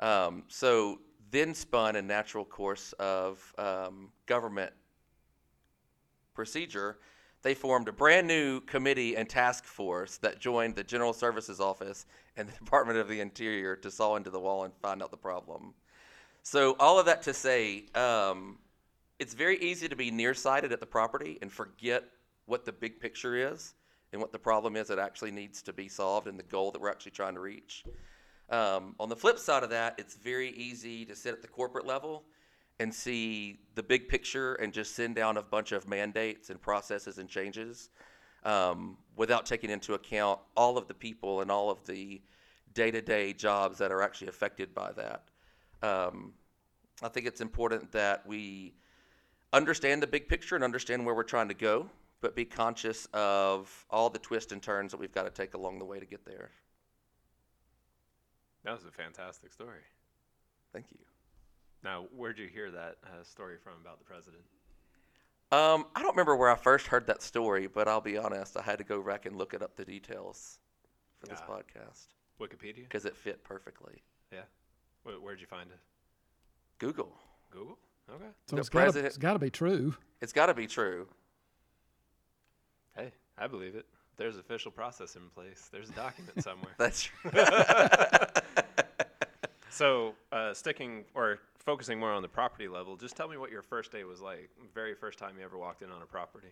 Um, 0.00 0.44
so 0.48 1.00
then 1.30 1.54
spun 1.54 1.96
a 1.96 2.02
natural 2.02 2.44
course 2.44 2.92
of 2.98 3.54
um, 3.58 4.10
government 4.26 4.72
procedure. 6.34 6.98
They 7.46 7.54
formed 7.54 7.86
a 7.86 7.92
brand 7.92 8.26
new 8.26 8.60
committee 8.62 9.16
and 9.16 9.28
task 9.28 9.62
force 9.62 10.16
that 10.16 10.40
joined 10.40 10.74
the 10.74 10.82
General 10.82 11.12
Services 11.12 11.60
Office 11.60 12.04
and 12.36 12.48
the 12.48 12.52
Department 12.58 12.98
of 12.98 13.06
the 13.06 13.20
Interior 13.20 13.76
to 13.76 13.88
saw 13.88 14.16
into 14.16 14.30
the 14.30 14.40
wall 14.40 14.64
and 14.64 14.74
find 14.82 15.00
out 15.00 15.12
the 15.12 15.16
problem. 15.16 15.72
So 16.42 16.74
all 16.80 16.98
of 16.98 17.06
that 17.06 17.22
to 17.22 17.32
say, 17.32 17.84
um, 17.94 18.58
it's 19.20 19.32
very 19.32 19.60
easy 19.60 19.88
to 19.88 19.94
be 19.94 20.10
nearsighted 20.10 20.72
at 20.72 20.80
the 20.80 20.86
property 20.86 21.38
and 21.40 21.52
forget 21.52 22.02
what 22.46 22.64
the 22.64 22.72
big 22.72 22.98
picture 22.98 23.36
is 23.36 23.74
and 24.12 24.20
what 24.20 24.32
the 24.32 24.40
problem 24.40 24.74
is 24.74 24.88
that 24.88 24.98
actually 24.98 25.30
needs 25.30 25.62
to 25.62 25.72
be 25.72 25.86
solved 25.86 26.26
and 26.26 26.36
the 26.36 26.42
goal 26.50 26.72
that 26.72 26.80
we're 26.80 26.90
actually 26.90 27.12
trying 27.12 27.34
to 27.34 27.40
reach. 27.40 27.84
Um, 28.50 28.96
on 28.98 29.08
the 29.08 29.14
flip 29.14 29.38
side 29.38 29.62
of 29.62 29.70
that, 29.70 29.94
it's 29.98 30.16
very 30.16 30.50
easy 30.50 31.04
to 31.04 31.14
sit 31.14 31.32
at 31.32 31.42
the 31.42 31.48
corporate 31.48 31.86
level 31.86 32.24
and 32.78 32.92
see 32.92 33.58
the 33.74 33.82
big 33.82 34.08
picture 34.08 34.54
and 34.54 34.72
just 34.72 34.94
send 34.94 35.14
down 35.14 35.36
a 35.36 35.42
bunch 35.42 35.72
of 35.72 35.88
mandates 35.88 36.50
and 36.50 36.60
processes 36.60 37.18
and 37.18 37.28
changes 37.28 37.90
um, 38.44 38.96
without 39.16 39.46
taking 39.46 39.70
into 39.70 39.94
account 39.94 40.38
all 40.56 40.76
of 40.76 40.86
the 40.86 40.94
people 40.94 41.40
and 41.40 41.50
all 41.50 41.70
of 41.70 41.84
the 41.86 42.20
day 42.74 42.90
to 42.90 43.00
day 43.00 43.32
jobs 43.32 43.78
that 43.78 43.90
are 43.90 44.02
actually 44.02 44.28
affected 44.28 44.74
by 44.74 44.92
that. 44.92 45.22
Um, 45.82 46.32
I 47.02 47.08
think 47.08 47.26
it's 47.26 47.40
important 47.40 47.92
that 47.92 48.26
we 48.26 48.74
understand 49.52 50.02
the 50.02 50.06
big 50.06 50.28
picture 50.28 50.54
and 50.54 50.64
understand 50.64 51.04
where 51.04 51.14
we're 51.14 51.22
trying 51.22 51.48
to 51.48 51.54
go, 51.54 51.88
but 52.20 52.36
be 52.36 52.44
conscious 52.44 53.06
of 53.12 53.86
all 53.90 54.10
the 54.10 54.18
twists 54.18 54.52
and 54.52 54.62
turns 54.62 54.92
that 54.92 54.98
we've 54.98 55.12
got 55.12 55.24
to 55.24 55.30
take 55.30 55.54
along 55.54 55.78
the 55.78 55.84
way 55.84 55.98
to 55.98 56.06
get 56.06 56.24
there. 56.24 56.50
That 58.64 58.72
was 58.72 58.84
a 58.84 58.90
fantastic 58.90 59.52
story. 59.52 59.82
Thank 60.72 60.86
you. 60.90 60.98
Now, 61.86 62.06
where'd 62.16 62.36
you 62.36 62.48
hear 62.48 62.72
that 62.72 62.96
uh, 63.04 63.22
story 63.22 63.58
from 63.62 63.74
about 63.80 64.00
the 64.00 64.04
president? 64.04 64.42
Um, 65.52 65.86
I 65.94 66.02
don't 66.02 66.10
remember 66.10 66.34
where 66.34 66.50
I 66.50 66.56
first 66.56 66.88
heard 66.88 67.06
that 67.06 67.22
story, 67.22 67.68
but 67.68 67.86
I'll 67.86 68.00
be 68.00 68.18
honest, 68.18 68.56
I 68.56 68.62
had 68.62 68.78
to 68.78 68.84
go 68.84 69.00
back 69.00 69.24
and 69.24 69.38
look 69.38 69.54
it 69.54 69.62
up 69.62 69.76
the 69.76 69.84
details 69.84 70.58
for 71.20 71.28
this 71.28 71.38
Ah. 71.46 71.48
podcast 71.48 72.06
Wikipedia? 72.40 72.82
because 72.82 73.04
it 73.04 73.16
fit 73.16 73.44
perfectly. 73.44 74.02
Yeah. 74.32 74.40
Where, 75.04 75.14
where'd 75.20 75.40
you 75.40 75.46
find 75.46 75.70
it? 75.70 75.78
Google. 76.78 77.12
Google? 77.52 77.78
Okay. 78.12 78.24
So 78.46 78.56
The 78.56 79.04
it's 79.06 79.16
got 79.16 79.34
to 79.34 79.38
be 79.38 79.50
true. 79.50 79.94
It's 80.20 80.32
got 80.32 80.46
to 80.46 80.54
be 80.54 80.66
true. 80.66 81.06
Hey, 82.96 83.12
I 83.38 83.46
believe 83.46 83.76
it. 83.76 83.86
There's 84.16 84.38
official 84.38 84.72
process 84.72 85.14
in 85.14 85.30
place. 85.36 85.68
There's 85.70 85.90
a 85.90 85.92
document 85.92 86.42
somewhere. 86.42 86.72
That's 86.78 87.04
true. 87.04 87.30
So, 89.76 90.14
uh, 90.32 90.54
sticking 90.54 91.04
or 91.14 91.38
focusing 91.66 91.98
more 91.98 92.12
on 92.12 92.22
the 92.22 92.28
property 92.28 92.68
level, 92.68 92.96
just 92.96 93.16
tell 93.16 93.28
me 93.28 93.36
what 93.36 93.50
your 93.50 93.62
first 93.62 93.92
day 93.92 94.04
was 94.04 94.20
like. 94.20 94.48
Very 94.74 94.94
first 94.94 95.18
time 95.18 95.34
you 95.38 95.44
ever 95.44 95.58
walked 95.58 95.82
in 95.82 95.90
on 95.90 96.00
a 96.00 96.06
property. 96.06 96.48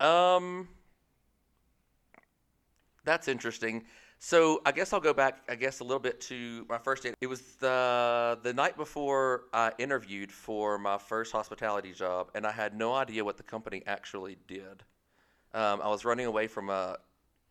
um, 0.00 0.68
That's 3.04 3.26
interesting. 3.26 3.84
So 4.18 4.62
I 4.64 4.72
guess 4.72 4.92
I'll 4.92 5.00
go 5.00 5.12
back. 5.12 5.42
I 5.48 5.54
guess 5.54 5.80
a 5.80 5.84
little 5.84 5.98
bit 6.00 6.20
to 6.22 6.66
my 6.68 6.78
first 6.78 7.02
day. 7.02 7.14
It 7.20 7.26
was 7.26 7.40
the 7.56 8.38
the 8.42 8.54
night 8.54 8.76
before 8.76 9.44
I 9.52 9.72
interviewed 9.78 10.32
for 10.32 10.78
my 10.78 10.98
first 10.98 11.32
hospitality 11.32 11.92
job, 11.92 12.30
and 12.34 12.46
I 12.46 12.52
had 12.52 12.76
no 12.76 12.94
idea 12.94 13.24
what 13.24 13.36
the 13.36 13.42
company 13.42 13.82
actually 13.86 14.36
did. 14.46 14.82
Um, 15.52 15.80
I 15.82 15.88
was 15.88 16.04
running 16.04 16.26
away 16.26 16.46
from 16.46 16.70
a 16.70 16.98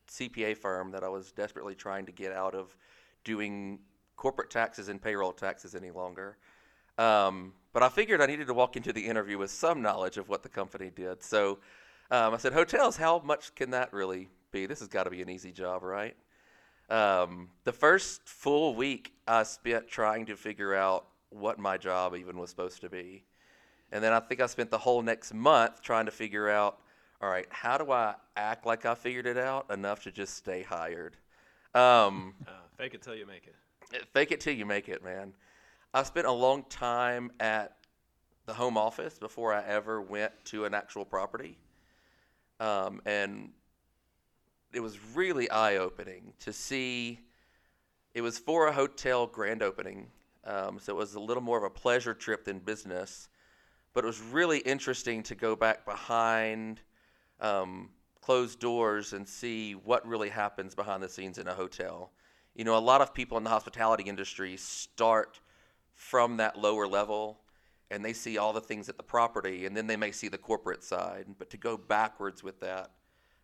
CPA 0.10 0.58
firm 0.58 0.92
that 0.92 1.04
I 1.04 1.10
was 1.10 1.32
desperately 1.32 1.76
trying 1.76 2.06
to 2.08 2.12
get 2.12 2.34
out 2.34 2.56
of 2.56 2.76
doing 3.24 3.80
corporate 4.16 4.50
taxes 4.50 4.90
and 4.90 5.02
payroll 5.02 5.32
taxes 5.32 5.76
any 5.76 5.92
longer. 5.92 6.38
Um, 6.98 7.54
but 7.74 7.84
I 7.84 7.90
figured 7.90 8.22
I 8.22 8.28
needed 8.28 8.48
to 8.48 8.54
walk 8.54 8.76
into 8.76 8.94
the 8.94 9.06
interview 9.06 9.38
with 9.38 9.52
some 9.52 9.82
knowledge 9.82 10.18
of 10.18 10.30
what 10.30 10.44
the 10.44 10.50
company 10.50 10.92
did. 10.96 11.24
So 11.24 11.60
um, 12.12 12.34
I 12.34 12.38
said, 12.38 12.54
"Hotels, 12.54 12.98
how 12.98 13.20
much 13.20 13.56
can 13.56 13.72
that 13.72 13.92
really 13.92 14.30
be? 14.52 14.66
This 14.66 14.80
has 14.80 14.88
got 14.88 15.04
to 15.04 15.10
be 15.10 15.22
an 15.22 15.30
easy 15.30 15.52
job, 15.52 15.84
right?" 15.84 16.16
Um, 16.90 17.50
the 17.64 17.72
first 17.72 18.28
full 18.28 18.76
week 18.76 19.14
I 19.28 19.44
spent 19.44 19.88
trying 19.88 20.26
to 20.28 20.36
figure 20.36 20.76
out 20.76 21.08
what 21.30 21.58
my 21.58 21.78
job 21.78 22.16
even 22.16 22.38
was 22.38 22.50
supposed 22.50 22.82
to 22.82 22.90
be. 22.90 23.24
And 23.92 24.04
then 24.04 24.14
I 24.14 24.20
think 24.20 24.42
I 24.42 24.46
spent 24.46 24.70
the 24.70 24.78
whole 24.78 25.02
next 25.02 25.34
month 25.34 25.82
trying 25.82 26.06
to 26.06 26.12
figure 26.12 26.50
out 26.50 26.80
all 27.24 27.30
right, 27.30 27.48
how 27.50 27.78
do 27.78 27.90
I 27.90 28.16
act 28.36 28.66
like 28.66 28.86
I 28.86 28.96
figured 28.96 29.26
it 29.26 29.38
out 29.38 29.72
enough 29.72 30.04
to 30.04 30.12
just 30.12 30.36
stay 30.36 30.62
hired? 30.62 31.16
Um, 31.74 32.34
uh, 32.46 32.52
fake 32.78 32.96
it 32.96 33.02
till 33.02 33.16
you 33.16 33.26
make 33.26 33.48
it. 33.48 33.56
Fake 34.12 34.32
it 34.32 34.42
till 34.42 34.54
you 34.54 34.66
make 34.66 34.90
it, 34.90 35.04
man. 35.04 35.34
I 35.94 36.04
spent 36.04 36.26
a 36.26 36.32
long 36.32 36.64
time 36.70 37.32
at 37.40 37.78
the 38.46 38.54
home 38.54 38.78
office 38.78 39.20
before 39.20 39.54
I 39.54 39.64
ever 39.64 40.02
went 40.02 40.32
to 40.46 40.66
an 40.66 40.74
actual 40.74 41.06
property. 41.06 41.58
Um, 42.60 43.02
and 43.06 43.52
it 44.74 44.80
was 44.80 44.98
really 45.16 45.50
eye 45.50 45.78
opening 45.78 46.34
to 46.40 46.52
see. 46.52 47.20
It 48.14 48.22
was 48.22 48.38
for 48.38 48.68
a 48.68 48.74
hotel 48.74 49.28
grand 49.28 49.62
opening, 49.62 50.08
um, 50.46 50.80
so 50.80 50.94
it 50.94 50.98
was 50.98 51.14
a 51.14 51.20
little 51.20 51.44
more 51.44 51.58
of 51.58 51.64
a 51.64 51.70
pleasure 51.70 52.14
trip 52.14 52.46
than 52.46 52.60
business. 52.60 53.30
But 53.94 54.04
it 54.04 54.08
was 54.08 54.22
really 54.22 54.60
interesting 54.60 55.22
to 55.24 55.36
go 55.36 55.56
back 55.56 55.86
behind 55.86 56.82
um, 57.40 57.90
closed 58.22 58.60
doors 58.60 59.14
and 59.14 59.28
see 59.28 59.74
what 59.74 60.08
really 60.08 60.30
happens 60.30 60.74
behind 60.74 61.04
the 61.04 61.10
scenes 61.10 61.38
in 61.38 61.48
a 61.48 61.54
hotel. 61.54 62.12
You 62.56 62.64
know, 62.64 62.78
a 62.78 62.80
lot 62.80 63.02
of 63.02 63.14
people 63.14 63.38
in 63.38 63.44
the 63.44 63.50
hospitality 63.50 64.04
industry 64.04 64.58
start 64.58 65.40
from 65.94 66.38
that 66.38 66.58
lower 66.58 66.88
level 66.88 67.40
and 67.90 68.04
they 68.04 68.14
see 68.14 68.38
all 68.38 68.54
the 68.54 68.62
things 68.62 68.90
at 68.90 68.98
the 68.98 69.04
property 69.04 69.66
and 69.66 69.76
then 69.76 69.88
they 69.88 69.98
may 69.98 70.12
see 70.12 70.28
the 70.28 70.38
corporate 70.38 70.84
side. 70.84 71.26
But 71.38 71.50
to 71.52 71.58
go 71.58 71.78
backwards 71.78 72.44
with 72.44 72.60
that, 72.60 72.92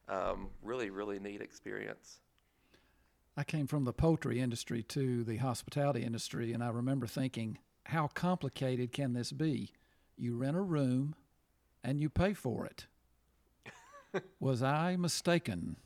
um, 0.07 0.49
really, 0.61 0.89
really 0.89 1.19
neat 1.19 1.41
experience. 1.41 2.19
I 3.37 3.43
came 3.43 3.67
from 3.67 3.85
the 3.85 3.93
poultry 3.93 4.41
industry 4.41 4.83
to 4.83 5.23
the 5.23 5.37
hospitality 5.37 6.03
industry, 6.03 6.51
and 6.51 6.63
I 6.63 6.69
remember 6.69 7.07
thinking, 7.07 7.59
how 7.85 8.07
complicated 8.07 8.91
can 8.91 9.13
this 9.13 9.31
be? 9.31 9.71
You 10.17 10.35
rent 10.35 10.57
a 10.57 10.61
room 10.61 11.15
and 11.83 12.01
you 12.01 12.09
pay 12.09 12.33
for 12.33 12.65
it. 12.65 12.87
Was 14.39 14.61
I 14.61 14.97
mistaken? 14.97 15.77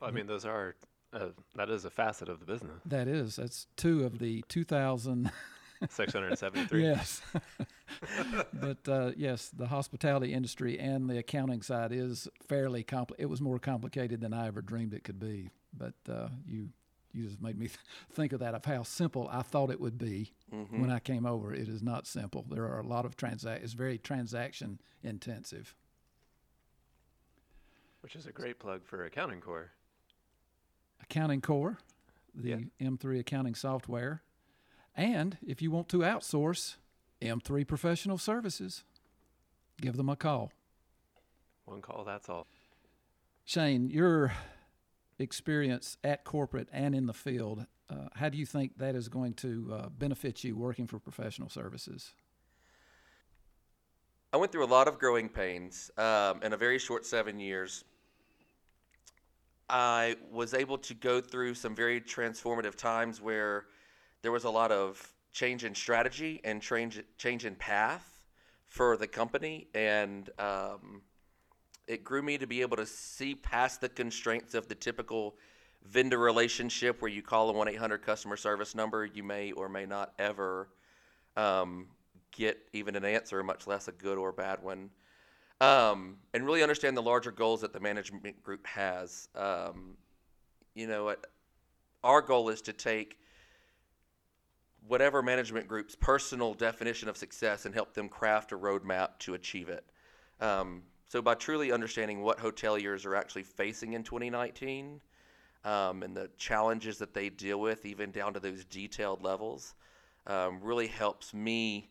Well, 0.00 0.10
I 0.10 0.12
mean, 0.12 0.26
those 0.26 0.44
are 0.44 0.74
uh, 1.12 1.26
that 1.56 1.70
is 1.70 1.84
a 1.84 1.90
facet 1.90 2.28
of 2.28 2.40
the 2.40 2.46
business. 2.46 2.80
That 2.86 3.08
is. 3.08 3.36
That's 3.36 3.66
two 3.76 4.04
of 4.04 4.18
the 4.18 4.44
2,000. 4.48 5.30
673. 5.88 6.82
yes. 6.82 7.22
but 8.52 8.88
uh, 8.88 9.12
yes, 9.16 9.48
the 9.48 9.66
hospitality 9.66 10.32
industry 10.32 10.78
and 10.78 11.08
the 11.08 11.18
accounting 11.18 11.62
side 11.62 11.90
is 11.90 12.28
fairly 12.48 12.84
compli 12.84 13.12
It 13.18 13.26
was 13.26 13.40
more 13.40 13.58
complicated 13.58 14.20
than 14.20 14.34
I 14.34 14.46
ever 14.46 14.60
dreamed 14.60 14.92
it 14.92 15.04
could 15.04 15.18
be. 15.18 15.50
But 15.76 15.94
uh, 16.08 16.28
you 16.46 16.68
you 17.12 17.24
just 17.24 17.42
made 17.42 17.58
me 17.58 17.66
th- 17.66 17.78
think 18.12 18.32
of 18.32 18.40
that 18.40 18.54
of 18.54 18.64
how 18.64 18.82
simple 18.82 19.28
I 19.32 19.42
thought 19.42 19.70
it 19.70 19.80
would 19.80 19.98
be 19.98 20.32
mm-hmm. 20.52 20.80
when 20.80 20.90
I 20.90 21.00
came 21.00 21.26
over. 21.26 21.52
It 21.52 21.68
is 21.68 21.82
not 21.82 22.06
simple. 22.06 22.44
There 22.48 22.64
are 22.64 22.78
a 22.78 22.86
lot 22.86 23.04
of 23.04 23.16
transact. 23.16 23.64
It's 23.64 23.72
very 23.72 23.98
transaction 23.98 24.80
intensive. 25.02 25.74
Which 28.02 28.14
is 28.14 28.26
a 28.26 28.32
great 28.32 28.58
plug 28.60 28.82
for 28.84 29.04
Accounting 29.04 29.40
Core. 29.40 29.72
Accounting 31.02 31.40
Core, 31.40 31.78
the 32.34 32.50
yeah. 32.50 32.88
M3 32.88 33.20
accounting 33.20 33.54
software. 33.54 34.22
And 34.96 35.38
if 35.46 35.62
you 35.62 35.70
want 35.70 35.88
to 35.90 35.98
outsource, 35.98 36.76
M3 37.22 37.66
Professional 37.66 38.18
Services, 38.18 38.84
give 39.80 39.96
them 39.96 40.08
a 40.08 40.16
call. 40.16 40.52
One 41.64 41.82
call, 41.82 42.04
that's 42.04 42.28
all. 42.28 42.46
Shane, 43.44 43.90
your 43.90 44.32
experience 45.18 45.96
at 46.02 46.24
corporate 46.24 46.68
and 46.72 46.94
in 46.94 47.06
the 47.06 47.14
field, 47.14 47.66
uh, 47.90 48.08
how 48.14 48.28
do 48.28 48.38
you 48.38 48.46
think 48.46 48.78
that 48.78 48.94
is 48.94 49.08
going 49.08 49.34
to 49.34 49.70
uh, 49.72 49.88
benefit 49.88 50.44
you 50.44 50.56
working 50.56 50.86
for 50.86 50.98
professional 50.98 51.48
services? 51.48 52.12
I 54.32 54.36
went 54.36 54.52
through 54.52 54.64
a 54.64 54.66
lot 54.66 54.86
of 54.86 54.98
growing 54.98 55.28
pains 55.28 55.90
um, 55.98 56.40
in 56.42 56.52
a 56.52 56.56
very 56.56 56.78
short 56.78 57.04
seven 57.04 57.40
years. 57.40 57.84
I 59.70 60.16
was 60.32 60.52
able 60.52 60.78
to 60.78 60.94
go 60.94 61.20
through 61.20 61.54
some 61.54 61.76
very 61.76 62.00
transformative 62.00 62.74
times 62.74 63.20
where 63.20 63.66
there 64.22 64.32
was 64.32 64.44
a 64.44 64.50
lot 64.50 64.72
of 64.72 65.00
change 65.32 65.64
in 65.64 65.76
strategy 65.76 66.40
and 66.42 66.60
change 66.60 67.00
change 67.18 67.44
in 67.44 67.54
path 67.54 68.20
for 68.66 68.96
the 68.96 69.06
company, 69.06 69.68
and 69.74 70.28
um, 70.38 71.02
it 71.86 72.02
grew 72.02 72.20
me 72.20 72.36
to 72.38 72.46
be 72.46 72.62
able 72.62 72.76
to 72.78 72.86
see 72.86 73.34
past 73.34 73.80
the 73.80 73.88
constraints 73.88 74.54
of 74.54 74.66
the 74.66 74.74
typical 74.74 75.36
vendor 75.84 76.18
relationship 76.18 77.00
where 77.00 77.10
you 77.10 77.22
call 77.22 77.48
a 77.48 77.54
1-800 77.54 78.02
customer 78.02 78.36
service 78.36 78.74
number. 78.74 79.04
You 79.04 79.22
may 79.22 79.52
or 79.52 79.68
may 79.68 79.86
not 79.86 80.12
ever 80.18 80.68
um, 81.36 81.86
get 82.32 82.58
even 82.72 82.96
an 82.96 83.04
answer 83.04 83.42
much 83.42 83.66
less 83.66 83.86
a 83.88 83.92
good 83.92 84.18
or 84.18 84.32
bad 84.32 84.62
one 84.62 84.90
um, 85.60 86.16
and 86.32 86.44
really 86.44 86.62
understand 86.62 86.96
the 86.96 87.02
larger 87.02 87.30
goals 87.30 87.60
that 87.60 87.72
the 87.72 87.80
management 87.80 88.42
group 88.42 88.66
has. 88.66 89.28
Um, 89.34 89.96
you 90.74 90.86
know, 90.86 91.14
our 92.02 92.22
goal 92.22 92.48
is 92.48 92.62
to 92.62 92.72
take 92.72 93.18
whatever 94.86 95.22
management 95.22 95.68
group's 95.68 95.94
personal 95.94 96.54
definition 96.54 97.08
of 97.08 97.16
success 97.16 97.66
and 97.66 97.74
help 97.74 97.92
them 97.92 98.08
craft 98.08 98.52
a 98.52 98.58
roadmap 98.58 99.18
to 99.20 99.34
achieve 99.34 99.68
it. 99.68 99.84
Um, 100.40 100.82
so, 101.08 101.20
by 101.20 101.34
truly 101.34 101.72
understanding 101.72 102.22
what 102.22 102.38
hoteliers 102.38 103.04
are 103.04 103.16
actually 103.16 103.42
facing 103.42 103.92
in 103.92 104.02
2019 104.02 105.00
um, 105.64 106.02
and 106.02 106.16
the 106.16 106.30
challenges 106.38 106.98
that 106.98 107.12
they 107.12 107.28
deal 107.28 107.60
with, 107.60 107.84
even 107.84 108.10
down 108.10 108.32
to 108.34 108.40
those 108.40 108.64
detailed 108.64 109.22
levels, 109.22 109.74
um, 110.26 110.60
really 110.62 110.86
helps 110.86 111.34
me 111.34 111.90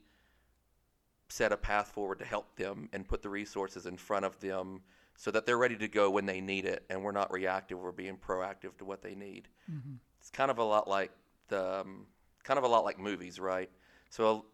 set 1.29 1.51
a 1.51 1.57
path 1.57 1.89
forward 1.89 2.19
to 2.19 2.25
help 2.25 2.55
them 2.55 2.89
and 2.91 3.07
put 3.07 3.21
the 3.21 3.29
resources 3.29 3.85
in 3.85 3.97
front 3.97 4.25
of 4.25 4.39
them 4.39 4.81
so 5.15 5.31
that 5.31 5.45
they're 5.45 5.57
ready 5.57 5.75
to 5.75 5.87
go 5.87 6.09
when 6.09 6.25
they 6.25 6.41
need 6.41 6.65
it 6.65 6.83
and 6.89 7.03
we're 7.03 7.11
not 7.11 7.31
reactive 7.31 7.77
we're 7.77 7.91
being 7.91 8.17
proactive 8.17 8.75
to 8.77 8.85
what 8.85 9.01
they 9.01 9.15
need. 9.15 9.47
Mm-hmm. 9.71 9.95
it's 10.19 10.29
kind 10.29 10.49
of 10.49 10.57
a 10.57 10.63
lot 10.63 10.87
like 10.87 11.11
the 11.49 11.81
um, 11.81 12.05
kind 12.43 12.57
of 12.57 12.63
a 12.63 12.67
lot 12.67 12.83
like 12.83 12.99
movies 12.99 13.39
right? 13.39 13.69
So 14.09 14.45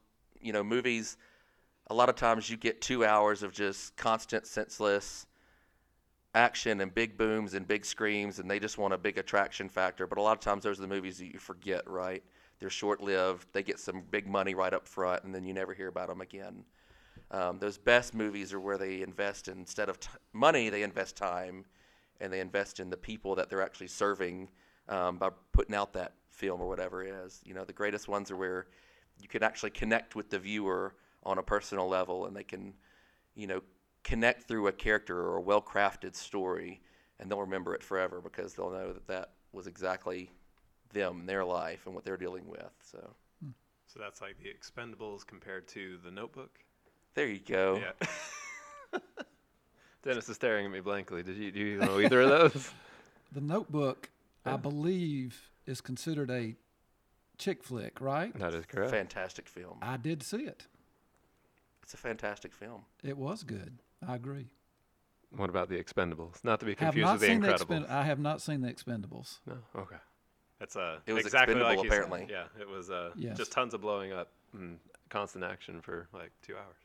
you 0.42 0.52
know 0.54 0.64
movies 0.64 1.18
a 1.88 1.94
lot 1.94 2.10
of 2.10 2.16
times 2.16 2.50
you 2.50 2.58
get 2.58 2.82
two 2.82 3.06
hours 3.06 3.42
of 3.44 3.52
just 3.54 3.96
constant 3.96 4.46
senseless 4.48 5.28
action 6.34 6.82
and 6.82 6.94
big 6.94 7.18
booms 7.18 7.54
and 7.54 7.66
big 7.66 7.86
screams 7.86 8.40
and 8.40 8.52
they 8.52 8.60
just 8.60 8.78
want 8.78 8.94
a 8.94 8.98
big 8.98 9.18
attraction 9.18 9.70
factor. 9.70 10.06
But 10.08 10.18
a 10.18 10.22
lot 10.22 10.34
of 10.34 10.42
times 10.42 10.64
those 10.64 10.80
are 10.80 10.82
the 10.82 10.88
movies 10.90 11.20
that 11.20 11.28
you 11.32 11.40
forget 11.40 11.90
right 11.90 12.24
they're 12.60 12.70
short 12.70 13.02
lived. 13.02 13.48
They 13.54 13.64
get 13.64 13.80
some 13.80 14.04
big 14.10 14.28
money 14.28 14.56
right 14.56 14.74
up 14.74 14.88
front, 14.88 15.24
and 15.24 15.34
then 15.34 15.46
you 15.46 15.54
never 15.54 15.74
hear 15.74 15.88
about 15.88 16.08
them 16.08 16.22
again. 16.22 16.64
Um, 17.32 17.60
those 17.60 17.78
best 17.78 18.14
movies 18.14 18.54
are 18.54 18.60
where 18.60 18.78
they 18.78 19.02
invest 19.02 19.48
in, 19.48 19.58
instead 19.58 19.90
of 19.90 20.00
t- 20.00 20.10
money, 20.34 20.70
they 20.70 20.84
invest 20.84 21.16
time, 21.16 21.66
and 22.22 22.32
they 22.32 22.40
invest 22.40 22.80
in 22.80 22.90
the 22.90 22.98
people 22.98 23.36
that 23.36 23.50
they're 23.50 23.62
actually 23.62 23.88
serving 23.88 24.50
um, 24.88 25.18
by 25.18 25.30
putting 25.52 25.76
out 25.76 25.94
that 25.94 26.14
film 26.30 26.62
or 26.62 26.68
whatever 26.68 27.04
it 27.04 27.14
is. 27.26 27.42
You 27.46 27.54
know, 27.54 27.66
the 27.66 27.74
greatest 27.74 28.08
ones 28.08 28.32
are 28.32 28.36
where 28.36 28.68
you 29.20 29.28
can 29.28 29.44
actually 29.44 29.72
connect 29.72 30.16
with 30.16 30.30
the 30.30 30.40
viewer 30.40 30.96
on 31.24 31.40
a 31.40 31.44
personal 31.44 31.88
level, 31.88 32.26
and 32.26 32.36
they 32.36 32.44
can, 32.44 32.74
you 33.36 33.48
know, 33.48 33.62
connect 34.04 34.48
through 34.48 34.68
a 34.68 34.72
character 34.72 35.20
or 35.20 35.38
a 35.38 35.42
well-crafted 35.42 36.16
story, 36.16 36.82
and 37.20 37.30
they'll 37.30 37.42
remember 37.42 37.74
it 37.74 37.82
forever 37.82 38.22
because 38.22 38.54
they'll 38.54 38.72
know 38.72 38.94
that 38.94 39.08
that 39.08 39.32
was 39.52 39.68
exactly 39.68 40.30
them, 40.94 41.26
their 41.26 41.44
life, 41.46 41.86
and 41.86 41.96
what 41.96 42.06
they're 42.06 42.18
dealing 42.18 42.48
with. 42.48 42.72
So. 42.84 43.00
Hmm. 43.44 43.52
So 43.88 44.00
that's 44.00 44.22
like 44.22 44.38
the 44.40 44.50
Expendables 44.50 45.26
compared 45.26 45.68
to 45.70 45.98
the 46.04 46.12
Notebook. 46.12 46.60
There 47.14 47.28
you 47.28 47.40
go. 47.40 47.82
Yeah. 47.82 49.00
Dennis 50.04 50.30
is 50.30 50.36
staring 50.36 50.66
at 50.66 50.72
me 50.72 50.82
blankly. 50.82 51.24
Did 51.24 51.38
you 51.38 51.52
do 51.52 51.60
you 51.60 51.78
know 51.80 52.00
either 52.00 52.22
of 52.22 52.30
those? 52.30 52.72
The 53.32 53.42
Notebook, 53.42 54.12
I 54.46 54.56
believe, 54.56 55.52
is 55.66 55.82
considered 55.82 56.32
a 56.32 56.56
chick 57.38 57.64
flick, 57.64 58.00
right? 58.00 58.34
That 58.40 58.54
is 58.54 58.66
correct. 58.66 58.92
Fantastic 58.92 59.50
film. 59.50 59.80
I 59.82 59.98
did 59.98 60.24
see 60.24 60.44
it. 60.44 60.68
It's 61.84 61.94
a 61.94 61.98
fantastic 61.98 62.54
film. 62.54 62.84
It 63.04 63.18
was 63.18 63.44
good. 63.44 63.80
I 64.08 64.16
agree. 64.16 64.48
What 65.36 65.50
about 65.50 65.68
the 65.68 65.84
Expendables? 65.84 66.46
Not 66.46 66.62
to 66.62 66.66
be 66.66 66.76
confused 66.76 67.12
with 67.12 67.22
the 67.22 67.28
seen 67.28 67.42
the 67.42 67.52
Expend- 67.52 67.88
I 67.88 68.04
have 68.04 68.20
not 68.20 68.42
seen 68.42 68.62
the 68.62 68.72
Expendables. 68.72 69.40
no, 69.46 69.58
okay. 69.76 69.98
That's 70.60 70.76
uh, 70.76 71.00
It 71.06 71.14
was 71.14 71.26
exactly 71.26 71.56
like 71.56 71.80
expendable, 71.80 72.18
you 72.20 72.28
said. 72.28 72.30
Yeah, 72.56 72.62
it 72.62 72.68
was 72.68 72.90
uh, 72.90 73.12
Yes. 73.16 73.38
just 73.38 73.52
tons 73.52 73.74
of 73.74 73.82
blowing 73.82 74.14
up 74.14 74.32
and 74.54 74.80
constant 75.10 75.44
action 75.44 75.82
for 75.82 76.08
like 76.14 76.32
two 76.42 76.56
hours. 76.56 76.76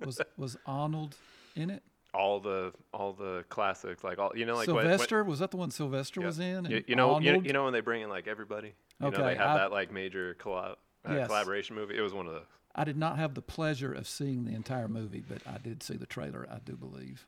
Was 0.06 0.20
was 0.36 0.56
Arnold 0.64 1.16
in 1.56 1.70
it? 1.70 1.82
All 2.14 2.38
the 2.38 2.72
all 2.94 3.12
the 3.12 3.44
classics, 3.48 4.04
like 4.04 4.18
all 4.20 4.30
you 4.34 4.46
know, 4.46 4.54
like 4.54 4.68
what- 4.68 4.76
what- 4.76 4.82
Sylvester 4.84 5.24
was 5.24 5.40
that 5.40 5.50
the 5.50 5.56
one 5.56 5.70
Sylvester 5.72 6.20
Yeah. 6.20 6.26
was 6.26 6.38
in? 6.38 6.64
You, 6.66 6.76
and 6.76 6.84
you 6.88 6.94
know, 6.96 7.18
you, 7.18 7.42
you 7.42 7.52
know 7.52 7.64
when 7.64 7.72
they 7.72 7.80
bring 7.80 8.02
in 8.02 8.08
like 8.08 8.28
everybody. 8.28 8.68
You 8.68 8.74
know, 9.00 9.08
Okay, 9.08 9.22
they 9.22 9.34
have 9.34 9.50
I- 9.56 9.58
that 9.58 9.72
like 9.72 9.90
major 9.92 10.34
collab, 10.38 10.76
uh, 11.08 11.12
Yes. 11.14 11.26
collaboration 11.26 11.74
movie. 11.76 11.96
It 11.98 12.00
was 12.00 12.14
one 12.14 12.26
of 12.28 12.32
those. 12.32 12.46
I 12.76 12.84
did 12.84 12.96
not 12.96 13.18
have 13.18 13.34
the 13.34 13.42
pleasure 13.42 13.92
of 13.92 14.06
seeing 14.06 14.44
the 14.44 14.54
entire 14.54 14.86
movie, 14.88 15.24
but 15.28 15.42
I 15.46 15.58
did 15.58 15.82
see 15.82 15.96
the 15.96 16.06
trailer. 16.06 16.46
I 16.48 16.60
do 16.64 16.76
believe 16.76 17.26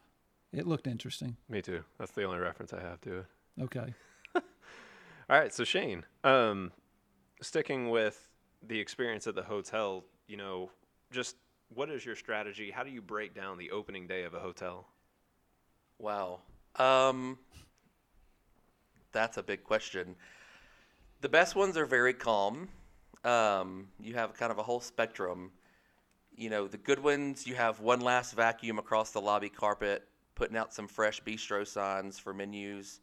it 0.52 0.64
looked 0.66 0.86
interesting. 0.86 1.36
Me 1.48 1.60
too. 1.60 1.82
That's 1.98 2.12
the 2.12 2.22
only 2.22 2.38
reference 2.38 2.72
I 2.72 2.80
have 2.80 3.00
to 3.02 3.18
it. 3.18 3.26
Okay, 3.60 3.94
All 5.30 5.38
right, 5.38 5.54
so 5.54 5.62
Shane, 5.62 6.04
um, 6.24 6.72
sticking 7.40 7.88
with 7.88 8.28
the 8.66 8.80
experience 8.80 9.28
at 9.28 9.36
the 9.36 9.44
hotel, 9.44 10.02
you 10.26 10.36
know, 10.36 10.72
just 11.12 11.36
what 11.72 11.88
is 11.88 12.04
your 12.04 12.16
strategy? 12.16 12.72
How 12.72 12.82
do 12.82 12.90
you 12.90 13.00
break 13.00 13.32
down 13.32 13.56
the 13.56 13.70
opening 13.70 14.08
day 14.08 14.24
of 14.24 14.34
a 14.34 14.40
hotel? 14.40 14.88
Wow. 16.00 16.40
Um, 16.74 17.38
that's 19.12 19.36
a 19.36 19.42
big 19.44 19.62
question. 19.62 20.16
The 21.20 21.28
best 21.28 21.54
ones 21.54 21.76
are 21.76 21.86
very 21.86 22.12
calm. 22.12 22.68
Um, 23.24 23.86
you 24.00 24.14
have 24.14 24.34
kind 24.34 24.50
of 24.50 24.58
a 24.58 24.64
whole 24.64 24.80
spectrum. 24.80 25.52
You 26.34 26.50
know, 26.50 26.66
the 26.66 26.76
good 26.76 27.00
ones, 27.00 27.46
you 27.46 27.54
have 27.54 27.78
one 27.78 28.00
last 28.00 28.34
vacuum 28.34 28.80
across 28.80 29.12
the 29.12 29.20
lobby 29.20 29.48
carpet, 29.48 30.08
putting 30.34 30.56
out 30.56 30.74
some 30.74 30.88
fresh 30.88 31.22
bistro 31.22 31.64
signs 31.64 32.18
for 32.18 32.34
menus, 32.34 32.98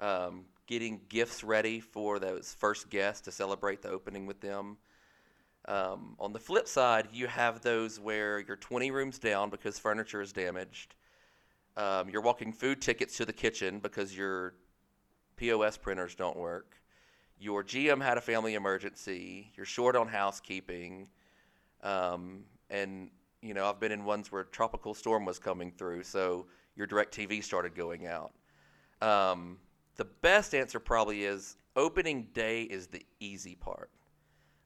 um, 0.00 0.44
getting 0.66 1.00
gifts 1.08 1.44
ready 1.44 1.80
for 1.80 2.18
those 2.18 2.54
first 2.58 2.90
guests 2.90 3.22
to 3.22 3.32
celebrate 3.32 3.82
the 3.82 3.90
opening 3.90 4.26
with 4.26 4.40
them. 4.40 4.76
Um, 5.68 6.14
on 6.20 6.32
the 6.32 6.38
flip 6.38 6.68
side, 6.68 7.08
you 7.12 7.26
have 7.26 7.60
those 7.60 7.98
where 7.98 8.38
you're 8.38 8.56
20 8.56 8.90
rooms 8.90 9.18
down 9.18 9.50
because 9.50 9.78
furniture 9.78 10.20
is 10.20 10.32
damaged. 10.32 10.94
Um, 11.76 12.08
you're 12.08 12.22
walking 12.22 12.52
food 12.52 12.80
tickets 12.80 13.16
to 13.16 13.24
the 13.24 13.32
kitchen 13.32 13.80
because 13.80 14.16
your 14.16 14.54
POS 15.36 15.76
printers 15.76 16.14
don't 16.14 16.36
work. 16.36 16.76
Your 17.38 17.62
GM 17.62 18.02
had 18.02 18.16
a 18.16 18.20
family 18.20 18.54
emergency. 18.54 19.52
You're 19.56 19.66
short 19.66 19.94
on 19.94 20.08
housekeeping. 20.08 21.08
Um, 21.82 22.44
and, 22.70 23.10
you 23.42 23.52
know, 23.52 23.68
I've 23.68 23.78
been 23.78 23.92
in 23.92 24.04
ones 24.04 24.32
where 24.32 24.42
a 24.42 24.46
tropical 24.46 24.94
storm 24.94 25.24
was 25.24 25.38
coming 25.38 25.70
through, 25.70 26.04
so 26.04 26.46
your 26.76 26.86
DirecTV 26.86 27.44
started 27.44 27.74
going 27.74 28.06
out. 28.06 28.32
Um, 29.02 29.58
the 29.96 30.04
best 30.04 30.54
answer 30.54 30.78
probably 30.80 31.24
is 31.24 31.56
opening 31.74 32.28
day 32.32 32.62
is 32.62 32.86
the 32.86 33.04
easy 33.20 33.54
part. 33.54 33.90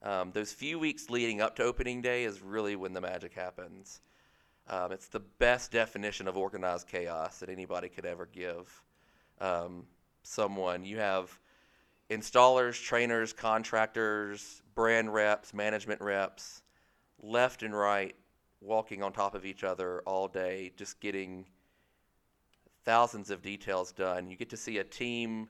Um, 0.03 0.33
those 0.33 0.53
few 0.53 0.79
weeks 0.79 1.11
leading 1.11 1.41
up 1.41 1.57
to 1.57 1.63
opening 1.63 2.01
day 2.01 2.25
is 2.25 2.41
really 2.41 2.77
when 2.77 2.93
the 2.93 3.01
magic 3.01 3.35
happens. 3.35 4.01
Um, 4.69 4.93
it's 4.93 5.09
the 5.09 5.21
best 5.21 5.73
definition 5.73 6.29
of 6.29 6.37
organized 6.37 6.87
chaos 6.87 7.39
that 7.41 7.49
anybody 7.49 7.89
could 7.89 8.07
ever 8.07 8.27
give 8.27 8.83
um, 9.41 9.85
someone. 10.23 10.85
You 10.85 10.99
have 10.99 11.39
installers, 12.09 12.83
trainers, 12.83 13.33
contractors, 13.33 14.63
brand 14.75 15.13
reps, 15.13 15.53
management 15.53 16.01
reps, 16.01 16.63
left 17.23 17.63
and 17.63 17.77
right, 17.77 18.15
walking 18.61 19.03
on 19.03 19.13
top 19.13 19.35
of 19.35 19.45
each 19.45 19.65
other 19.65 20.03
all 20.07 20.29
day, 20.29 20.73
just 20.77 21.01
getting 21.01 21.47
thousands 22.85 23.31
of 23.31 23.43
details 23.43 23.93
done. 23.93 24.31
You 24.31 24.37
get 24.37 24.51
to 24.51 24.57
see 24.57 24.79
a 24.79 24.85
team 24.85 25.49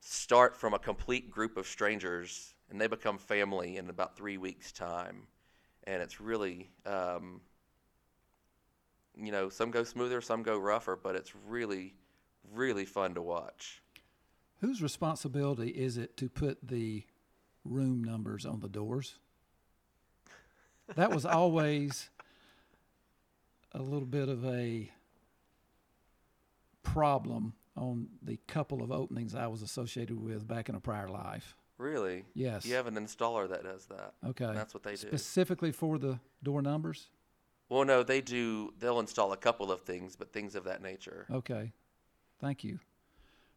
start 0.00 0.56
from 0.56 0.74
a 0.74 0.78
complete 0.78 1.30
group 1.30 1.56
of 1.56 1.66
strangers 1.66 2.54
and 2.70 2.80
they 2.80 2.86
become 2.86 3.18
family 3.18 3.76
in 3.76 3.90
about 3.90 4.16
three 4.16 4.38
weeks' 4.38 4.72
time. 4.72 5.26
And 5.84 6.02
it's 6.02 6.20
really, 6.20 6.70
um, 6.86 7.40
you 9.16 9.32
know, 9.32 9.48
some 9.48 9.70
go 9.70 9.82
smoother, 9.84 10.20
some 10.20 10.42
go 10.42 10.56
rougher, 10.58 10.96
but 10.96 11.16
it's 11.16 11.34
really, 11.48 11.94
really 12.52 12.84
fun 12.84 13.14
to 13.14 13.22
watch. 13.22 13.82
whose 14.60 14.82
responsibility 14.82 15.68
is 15.68 15.96
it 15.96 16.16
to 16.18 16.28
put 16.28 16.58
the 16.62 17.04
room 17.64 18.04
numbers 18.04 18.44
on 18.46 18.60
the 18.60 18.68
doors? 18.68 19.18
That 20.96 21.10
was 21.10 21.24
always 21.24 22.10
a 23.72 23.80
little 23.82 24.06
bit 24.06 24.28
of 24.28 24.44
a 24.44 24.90
problem 26.92 27.54
on 27.76 28.08
the 28.22 28.38
couple 28.46 28.82
of 28.82 28.90
openings 28.90 29.34
I 29.34 29.46
was 29.46 29.62
associated 29.62 30.20
with 30.20 30.46
back 30.46 30.68
in 30.68 30.74
a 30.74 30.80
prior 30.80 31.08
life. 31.08 31.56
Really? 31.78 32.24
Yes. 32.34 32.66
You 32.66 32.74
have 32.74 32.86
an 32.86 32.94
installer 32.94 33.48
that 33.48 33.64
does 33.64 33.86
that. 33.86 34.12
Okay. 34.26 34.52
That's 34.52 34.74
what 34.74 34.82
they 34.82 34.92
do. 34.92 34.96
Specifically 34.96 35.72
for 35.72 35.98
the 35.98 36.20
door 36.42 36.60
numbers? 36.60 37.08
Well, 37.70 37.84
no, 37.84 38.02
they 38.02 38.20
do. 38.20 38.74
They'll 38.78 39.00
install 39.00 39.32
a 39.32 39.36
couple 39.36 39.72
of 39.72 39.80
things, 39.82 40.16
but 40.16 40.32
things 40.32 40.54
of 40.54 40.64
that 40.64 40.82
nature. 40.82 41.26
Okay. 41.30 41.72
Thank 42.40 42.64
you. 42.64 42.80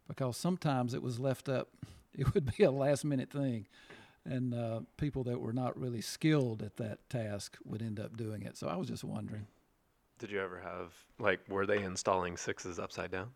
Because 0.08 0.38
sometimes 0.38 0.93
it 0.93 1.02
was 1.02 1.19
left 1.19 1.50
up, 1.50 1.69
it 2.13 2.34
would 2.34 2.56
be 2.56 2.63
a 2.63 2.72
last 2.72 3.04
minute 3.04 3.32
thing. 3.32 3.67
And 4.26 4.54
uh, 4.54 4.82
people 4.96 5.26
that 5.26 5.41
were 5.41 5.52
not 5.52 5.78
really 5.78 6.00
skilled 6.00 6.62
at 6.62 6.78
that 6.78 7.10
task 7.10 7.58
would 7.65 7.82
end 7.82 8.00
up 8.00 8.15
doing 8.15 8.43
it. 8.43 8.56
So 8.56 8.67
I 8.67 8.78
was 8.78 8.88
just 8.88 9.04
wondering. 9.04 9.48
Did 10.24 10.32
you 10.32 10.40
ever 10.40 10.58
have 10.58 10.94
like 11.20 11.42
were 11.50 11.66
they 11.66 11.84
installing 11.84 12.38
sixes 12.38 12.80
upside 12.80 13.12
down? 13.12 13.32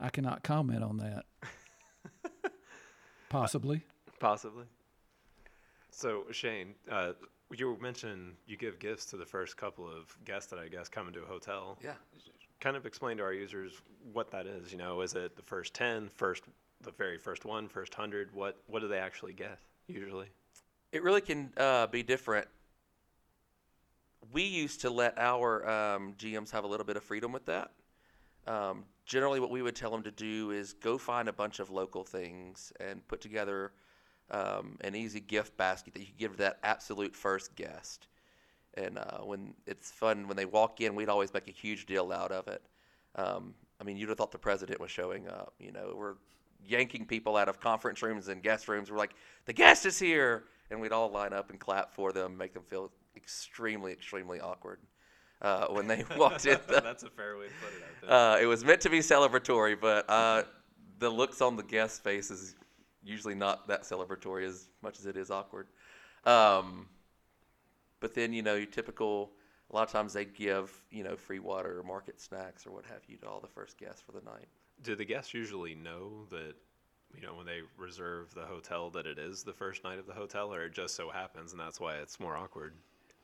I 0.00 0.08
cannot 0.08 0.42
comment 0.42 0.82
on 0.82 0.96
that. 0.96 1.26
Possibly. 3.28 3.82
Possibly. 4.20 4.64
So 5.90 6.24
Shane, 6.30 6.68
uh, 6.90 7.12
you 7.54 7.76
mentioned 7.78 8.36
you 8.46 8.56
give 8.56 8.78
gifts 8.78 9.04
to 9.10 9.18
the 9.18 9.26
first 9.26 9.58
couple 9.58 9.86
of 9.86 10.16
guests 10.24 10.48
that 10.48 10.58
I 10.58 10.68
guess 10.68 10.88
come 10.88 11.08
into 11.08 11.20
a 11.20 11.26
hotel. 11.26 11.76
Yeah. 11.84 11.92
Kind 12.60 12.78
of 12.78 12.86
explain 12.86 13.18
to 13.18 13.22
our 13.22 13.34
users 13.34 13.82
what 14.14 14.30
that 14.30 14.46
is. 14.46 14.72
You 14.72 14.78
know, 14.78 15.02
is 15.02 15.12
it 15.12 15.36
the 15.36 15.42
first 15.42 15.74
10, 15.74 16.08
first 16.08 16.44
the 16.80 16.92
very 16.92 17.18
first 17.18 17.44
one, 17.44 17.68
first 17.68 17.92
hundred? 17.92 18.32
What 18.32 18.56
what 18.66 18.80
do 18.80 18.88
they 18.88 18.96
actually 18.96 19.34
get 19.34 19.58
usually? 19.88 20.28
It 20.90 21.02
really 21.02 21.20
can 21.20 21.52
uh, 21.58 21.86
be 21.88 22.02
different. 22.02 22.48
We 24.32 24.44
used 24.44 24.80
to 24.80 24.90
let 24.90 25.18
our 25.18 25.68
um, 25.68 26.14
GMs 26.18 26.50
have 26.52 26.64
a 26.64 26.66
little 26.66 26.86
bit 26.86 26.96
of 26.96 27.02
freedom 27.02 27.32
with 27.32 27.44
that. 27.46 27.70
Um, 28.46 28.84
generally, 29.04 29.40
what 29.40 29.50
we 29.50 29.62
would 29.62 29.76
tell 29.76 29.90
them 29.90 30.02
to 30.04 30.10
do 30.10 30.50
is 30.50 30.72
go 30.72 30.96
find 30.96 31.28
a 31.28 31.32
bunch 31.32 31.60
of 31.60 31.70
local 31.70 32.02
things 32.02 32.72
and 32.80 33.06
put 33.08 33.20
together 33.20 33.72
um, 34.30 34.78
an 34.80 34.94
easy 34.94 35.20
gift 35.20 35.56
basket 35.56 35.92
that 35.94 36.00
you 36.00 36.12
give 36.18 36.38
that 36.38 36.58
absolute 36.62 37.14
first 37.14 37.54
guest. 37.54 38.08
And 38.74 38.98
uh, 38.98 39.18
when 39.18 39.52
it's 39.66 39.90
fun, 39.90 40.26
when 40.28 40.36
they 40.36 40.46
walk 40.46 40.80
in, 40.80 40.94
we'd 40.94 41.10
always 41.10 41.32
make 41.34 41.46
a 41.46 41.52
huge 41.52 41.84
deal 41.84 42.10
out 42.10 42.32
of 42.32 42.48
it. 42.48 42.62
Um, 43.16 43.54
I 43.80 43.84
mean, 43.84 43.98
you'd 43.98 44.08
have 44.08 44.16
thought 44.16 44.32
the 44.32 44.38
president 44.38 44.80
was 44.80 44.90
showing 44.90 45.28
up. 45.28 45.52
You 45.58 45.72
know, 45.72 45.94
we're 45.94 46.14
yanking 46.66 47.04
people 47.04 47.36
out 47.36 47.48
of 47.48 47.60
conference 47.60 48.02
rooms 48.02 48.28
and 48.28 48.42
guest 48.42 48.66
rooms. 48.66 48.90
We're 48.90 48.96
like, 48.96 49.14
the 49.44 49.52
guest 49.52 49.84
is 49.84 49.98
here, 49.98 50.44
and 50.70 50.80
we'd 50.80 50.92
all 50.92 51.10
line 51.10 51.34
up 51.34 51.50
and 51.50 51.60
clap 51.60 51.92
for 51.92 52.12
them, 52.12 52.38
make 52.38 52.54
them 52.54 52.62
feel 52.62 52.90
extremely, 53.16 53.92
extremely 53.92 54.40
awkward 54.40 54.78
uh, 55.40 55.66
when 55.68 55.86
they 55.86 56.04
walked 56.16 56.46
in. 56.46 56.58
The, 56.68 56.80
That's 56.84 57.02
a 57.02 57.10
fair 57.10 57.36
way 57.36 57.46
to 57.46 57.52
put 57.62 57.72
it. 57.72 57.82
I 57.82 58.00
think. 58.00 58.12
uh, 58.12 58.38
it 58.42 58.46
was 58.46 58.64
meant 58.64 58.80
to 58.82 58.90
be 58.90 59.00
celebratory, 59.00 59.78
but 59.80 60.08
uh, 60.08 60.44
the 60.98 61.10
looks 61.10 61.40
on 61.40 61.56
the 61.56 61.62
guest's 61.62 61.98
face 61.98 62.30
is 62.30 62.54
usually 63.04 63.34
not 63.34 63.66
that 63.68 63.82
celebratory 63.82 64.46
as 64.46 64.68
much 64.82 64.98
as 64.98 65.06
it 65.06 65.16
is 65.16 65.30
awkward. 65.30 65.66
Um, 66.24 66.86
but 68.00 68.14
then, 68.14 68.32
you 68.32 68.42
know, 68.42 68.54
your 68.54 68.66
typical, 68.66 69.32
a 69.70 69.74
lot 69.74 69.82
of 69.82 69.92
times 69.92 70.12
they 70.12 70.24
give, 70.24 70.72
you 70.90 71.02
know, 71.02 71.16
free 71.16 71.38
water 71.40 71.80
or 71.80 71.82
market 71.82 72.20
snacks 72.20 72.66
or 72.66 72.72
what 72.72 72.84
have 72.86 73.00
you 73.08 73.16
to 73.18 73.28
all 73.28 73.40
the 73.40 73.48
first 73.48 73.78
guests 73.78 74.00
for 74.00 74.12
the 74.12 74.20
night. 74.24 74.46
Do 74.82 74.94
the 74.94 75.04
guests 75.04 75.34
usually 75.34 75.74
know 75.74 76.26
that, 76.30 76.54
you 77.14 77.22
know, 77.22 77.34
when 77.34 77.46
they 77.46 77.60
reserve 77.76 78.34
the 78.34 78.42
hotel 78.42 78.90
that 78.90 79.06
it 79.06 79.18
is 79.18 79.42
the 79.42 79.52
first 79.52 79.84
night 79.84 79.98
of 79.98 80.06
the 80.06 80.14
hotel, 80.14 80.52
or 80.52 80.64
it 80.64 80.72
just 80.72 80.96
so 80.96 81.10
happens 81.10 81.52
and 81.52 81.60
that's 81.60 81.80
why 81.80 81.96
it's 81.96 82.18
more 82.18 82.36
awkward? 82.36 82.74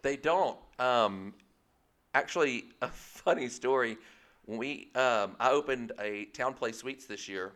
They 0.03 0.17
don't. 0.17 0.57
Um, 0.79 1.35
actually, 2.15 2.65
a 2.83 2.89
funny 2.93 3.49
story. 3.49 3.97
We, 4.47 4.91
um, 4.95 5.37
I 5.39 5.51
opened 5.51 5.93
a 6.01 6.27
TownePlace 6.33 6.77
Suites 6.77 7.07
this 7.07 7.29
year, 7.29 7.53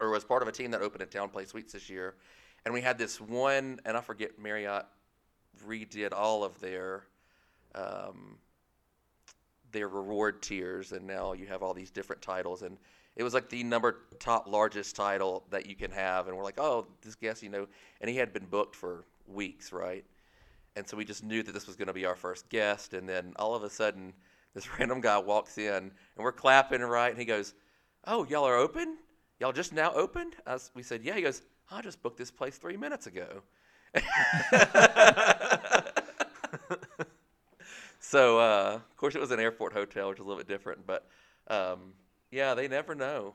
or 0.00 0.10
was 0.10 0.24
part 0.24 0.42
of 0.42 0.48
a 0.48 0.52
team 0.52 0.70
that 0.72 0.82
opened 0.82 1.02
a 1.02 1.06
TownePlace 1.06 1.48
Suites 1.48 1.72
this 1.72 1.88
year, 1.88 2.14
and 2.64 2.74
we 2.74 2.80
had 2.80 2.98
this 2.98 3.20
one, 3.20 3.78
and 3.84 3.96
I 3.96 4.00
forget 4.00 4.38
Marriott 4.38 4.86
redid 5.66 6.12
all 6.12 6.42
of 6.42 6.58
their, 6.60 7.04
um, 7.74 8.38
their 9.70 9.88
reward 9.88 10.42
tiers, 10.42 10.92
and 10.92 11.06
now 11.06 11.32
you 11.32 11.46
have 11.46 11.62
all 11.62 11.74
these 11.74 11.90
different 11.90 12.22
titles, 12.22 12.62
and 12.62 12.76
it 13.14 13.22
was 13.22 13.34
like 13.34 13.48
the 13.48 13.62
number 13.62 13.98
top 14.18 14.48
largest 14.48 14.96
title 14.96 15.44
that 15.50 15.66
you 15.66 15.76
can 15.76 15.90
have, 15.90 16.26
and 16.26 16.36
we're 16.36 16.44
like, 16.44 16.58
oh, 16.58 16.86
this 17.02 17.14
guest, 17.14 17.42
you 17.42 17.50
know, 17.50 17.68
and 18.00 18.10
he 18.10 18.16
had 18.16 18.32
been 18.32 18.46
booked 18.46 18.74
for 18.74 19.04
weeks, 19.28 19.72
right? 19.72 20.04
And 20.76 20.88
so 20.88 20.96
we 20.96 21.04
just 21.04 21.22
knew 21.22 21.42
that 21.42 21.52
this 21.52 21.66
was 21.66 21.76
going 21.76 21.88
to 21.88 21.92
be 21.92 22.06
our 22.06 22.16
first 22.16 22.48
guest 22.48 22.94
and 22.94 23.08
then 23.08 23.32
all 23.36 23.54
of 23.54 23.62
a 23.62 23.70
sudden 23.70 24.12
this 24.54 24.68
random 24.78 25.00
guy 25.00 25.18
walks 25.18 25.58
in 25.58 25.74
and 25.74 25.92
we're 26.16 26.32
clapping 26.32 26.80
right, 26.82 27.10
and 27.10 27.18
he 27.18 27.24
goes, 27.24 27.54
"Oh, 28.06 28.24
y'all 28.24 28.44
are 28.44 28.56
open? 28.56 28.98
Y'all 29.40 29.52
just 29.52 29.72
now 29.72 29.92
opened?" 29.94 30.36
We 30.74 30.82
said, 30.82 31.02
"Yeah." 31.04 31.14
He 31.14 31.22
goes, 31.22 31.42
"I 31.70 31.80
just 31.82 32.02
booked 32.02 32.18
this 32.18 32.30
place 32.30 32.58
three 32.58 32.76
minutes 32.76 33.06
ago." 33.06 33.42
so, 38.00 38.38
uh, 38.38 38.76
of 38.76 38.96
course, 38.96 39.14
it 39.14 39.20
was 39.20 39.30
an 39.30 39.40
airport 39.40 39.72
hotel, 39.72 40.08
which 40.08 40.18
is 40.18 40.24
a 40.24 40.28
little 40.28 40.38
bit 40.38 40.48
different, 40.48 40.86
but 40.86 41.06
um, 41.48 41.92
yeah, 42.30 42.54
they 42.54 42.68
never 42.68 42.94
know. 42.94 43.34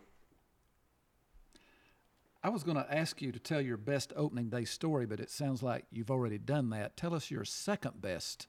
I 2.43 2.50
was 2.50 2.63
going 2.63 2.78
to 2.78 2.95
ask 2.95 3.21
you 3.21 3.32
to 3.32 3.39
tell 3.39 3.62
your 3.62 3.78
best 3.78 4.13
opening 4.15 4.50
day 4.50 4.65
story, 4.65 5.06
but 5.06 5.19
it 5.19 5.30
sounds 5.30 5.63
like 5.63 5.86
you've 5.91 6.12
already 6.12 6.38
done 6.38 6.69
that. 6.69 6.95
Tell 6.95 7.13
us 7.13 7.32
your 7.32 7.43
second 7.43 8.02
best 8.02 8.47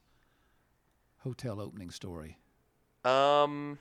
hotel 1.19 1.59
opening 1.59 1.89
story. 1.89 2.37
Um, 3.03 3.79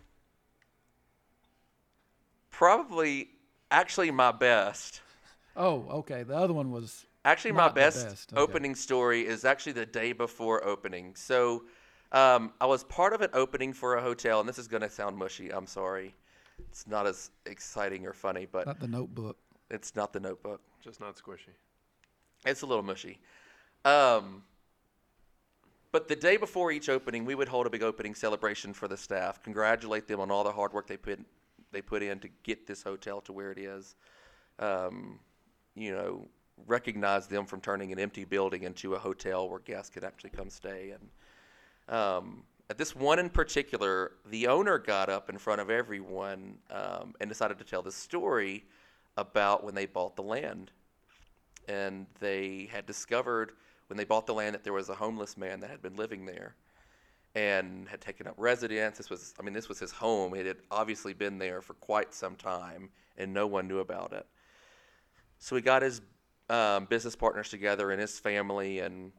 probably, 2.50 3.28
actually, 3.70 4.10
my 4.10 4.32
best. 4.32 5.02
Oh, 5.56 5.86
okay. 5.90 6.22
The 6.22 6.36
other 6.36 6.54
one 6.54 6.70
was 6.70 7.04
actually 7.24 7.52
my 7.52 7.68
best, 7.68 8.08
best. 8.08 8.32
Okay. 8.32 8.40
opening 8.40 8.74
story 8.74 9.26
is 9.26 9.44
actually 9.44 9.72
the 9.72 9.86
day 9.86 10.12
before 10.12 10.64
opening. 10.64 11.14
So, 11.16 11.64
um, 12.12 12.52
I 12.60 12.66
was 12.66 12.84
part 12.84 13.12
of 13.12 13.20
an 13.20 13.30
opening 13.34 13.72
for 13.72 13.96
a 13.96 14.00
hotel, 14.00 14.40
and 14.40 14.48
this 14.48 14.58
is 14.58 14.68
going 14.68 14.82
to 14.82 14.90
sound 14.90 15.16
mushy. 15.16 15.52
I'm 15.52 15.66
sorry. 15.66 16.14
It's 16.70 16.86
not 16.86 17.06
as 17.06 17.30
exciting 17.46 18.06
or 18.06 18.12
funny, 18.12 18.46
but 18.50 18.66
not 18.66 18.80
the 18.80 18.88
notebook. 18.88 19.36
It's 19.70 19.94
not 19.94 20.12
the 20.12 20.20
notebook. 20.20 20.60
Just 20.82 21.00
not 21.00 21.16
squishy. 21.16 21.54
It's 22.46 22.62
a 22.62 22.66
little 22.66 22.84
mushy. 22.84 23.18
Um, 23.84 24.42
but 25.90 26.08
the 26.08 26.16
day 26.16 26.36
before 26.36 26.70
each 26.70 26.88
opening, 26.88 27.24
we 27.24 27.34
would 27.34 27.48
hold 27.48 27.66
a 27.66 27.70
big 27.70 27.82
opening 27.82 28.14
celebration 28.14 28.74
for 28.74 28.88
the 28.88 28.96
staff, 28.96 29.42
congratulate 29.42 30.06
them 30.06 30.20
on 30.20 30.30
all 30.30 30.44
the 30.44 30.52
hard 30.52 30.72
work 30.72 30.86
they 30.86 30.96
put 30.96 31.20
they 31.70 31.82
put 31.82 32.02
in 32.02 32.18
to 32.18 32.28
get 32.44 32.66
this 32.66 32.82
hotel 32.82 33.20
to 33.20 33.32
where 33.32 33.52
it 33.52 33.58
is. 33.58 33.94
Um, 34.58 35.18
you 35.74 35.92
know, 35.92 36.26
recognize 36.66 37.26
them 37.26 37.44
from 37.44 37.60
turning 37.60 37.92
an 37.92 37.98
empty 37.98 38.24
building 38.24 38.62
into 38.62 38.94
a 38.94 38.98
hotel 38.98 39.48
where 39.48 39.60
guests 39.60 39.90
could 39.90 40.02
actually 40.02 40.30
come 40.30 40.48
stay. 40.48 40.94
And 40.94 41.94
um, 41.94 42.42
at 42.70 42.78
this 42.78 42.96
one 42.96 43.18
in 43.18 43.28
particular, 43.28 44.12
the 44.30 44.46
owner 44.46 44.78
got 44.78 45.08
up 45.08 45.28
in 45.28 45.38
front 45.38 45.60
of 45.60 45.70
everyone 45.70 46.58
um, 46.70 47.14
and 47.20 47.28
decided 47.28 47.58
to 47.58 47.64
tell 47.64 47.82
the 47.82 47.92
story 47.92 48.64
about 49.18 49.64
when 49.64 49.74
they 49.74 49.84
bought 49.84 50.14
the 50.14 50.22
land 50.22 50.70
and 51.68 52.06
they 52.20 52.68
had 52.72 52.86
discovered 52.86 53.52
when 53.88 53.96
they 53.96 54.04
bought 54.04 54.26
the 54.26 54.32
land 54.32 54.54
that 54.54 54.62
there 54.62 54.72
was 54.72 54.88
a 54.88 54.94
homeless 54.94 55.36
man 55.36 55.60
that 55.60 55.68
had 55.68 55.82
been 55.82 55.96
living 55.96 56.24
there 56.24 56.54
and 57.34 57.88
had 57.88 58.00
taken 58.00 58.26
up 58.26 58.34
residence. 58.36 58.96
This 58.96 59.10
was, 59.10 59.34
I 59.38 59.42
mean, 59.42 59.52
this 59.52 59.68
was 59.68 59.78
his 59.78 59.90
home. 59.90 60.34
It 60.34 60.46
had 60.46 60.58
obviously 60.70 61.12
been 61.12 61.36
there 61.36 61.60
for 61.60 61.74
quite 61.74 62.14
some 62.14 62.36
time, 62.36 62.90
and 63.16 63.34
no 63.34 63.46
one 63.46 63.66
knew 63.66 63.80
about 63.80 64.12
it. 64.12 64.26
So 65.38 65.56
he 65.56 65.62
got 65.62 65.82
his 65.82 66.00
um, 66.48 66.86
business 66.86 67.16
partners 67.16 67.48
together 67.48 67.90
and 67.90 68.00
his 68.00 68.18
family, 68.18 68.78
and 68.78 69.12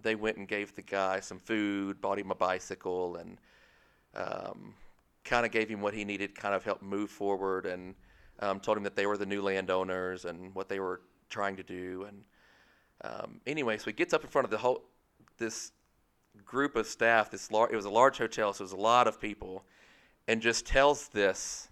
they 0.00 0.14
went 0.14 0.36
and 0.36 0.48
gave 0.48 0.74
the 0.74 0.82
guy 0.82 1.20
some 1.20 1.38
food, 1.38 2.00
bought 2.00 2.18
him 2.18 2.30
a 2.30 2.34
bicycle, 2.34 3.16
and 3.16 3.38
um, 4.14 4.74
kind 5.24 5.44
of 5.44 5.52
gave 5.52 5.68
him 5.68 5.80
what 5.80 5.94
he 5.94 6.04
needed, 6.04 6.34
kind 6.34 6.54
of 6.54 6.64
helped 6.64 6.82
move 6.82 7.10
forward, 7.10 7.66
and 7.66 7.94
um, 8.40 8.60
told 8.60 8.76
him 8.76 8.84
that 8.84 8.96
they 8.96 9.06
were 9.06 9.16
the 9.16 9.26
new 9.26 9.42
landowners 9.42 10.24
and 10.24 10.54
what 10.54 10.68
they 10.68 10.80
were 10.80 11.00
trying 11.28 11.56
to 11.56 11.62
do. 11.62 12.06
And 12.08 12.24
um, 13.02 13.40
anyway, 13.46 13.78
so 13.78 13.86
he 13.86 13.92
gets 13.92 14.14
up 14.14 14.22
in 14.22 14.30
front 14.30 14.44
of 14.44 14.50
the 14.50 14.58
whole 14.58 14.82
this 15.38 15.72
group 16.44 16.76
of 16.76 16.86
staff. 16.86 17.30
This 17.30 17.50
lar- 17.50 17.70
it 17.70 17.76
was 17.76 17.84
a 17.84 17.90
large 17.90 18.18
hotel, 18.18 18.52
so 18.52 18.62
it 18.62 18.66
was 18.66 18.72
a 18.72 18.76
lot 18.76 19.06
of 19.06 19.20
people, 19.20 19.64
and 20.28 20.40
just 20.40 20.66
tells 20.66 21.08
this 21.08 21.68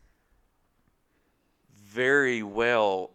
very 1.84 2.42
well 2.42 3.10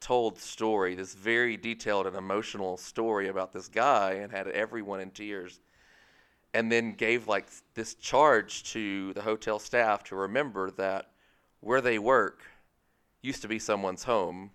told 0.00 0.38
story, 0.38 0.94
this 0.94 1.14
very 1.14 1.56
detailed 1.56 2.06
and 2.06 2.14
emotional 2.14 2.76
story 2.76 3.28
about 3.28 3.52
this 3.52 3.68
guy, 3.68 4.14
and 4.14 4.30
had 4.30 4.48
everyone 4.48 5.00
in 5.00 5.10
tears. 5.10 5.60
And 6.52 6.70
then 6.70 6.92
gave 6.92 7.26
like 7.26 7.46
this 7.74 7.94
charge 7.94 8.62
to 8.72 9.12
the 9.14 9.22
hotel 9.22 9.58
staff 9.58 10.04
to 10.04 10.14
remember 10.16 10.70
that 10.72 11.10
where 11.60 11.80
they 11.80 11.98
work 11.98 12.42
used 13.24 13.40
to 13.40 13.48
be 13.48 13.58
someone's 13.58 14.04
home, 14.04 14.50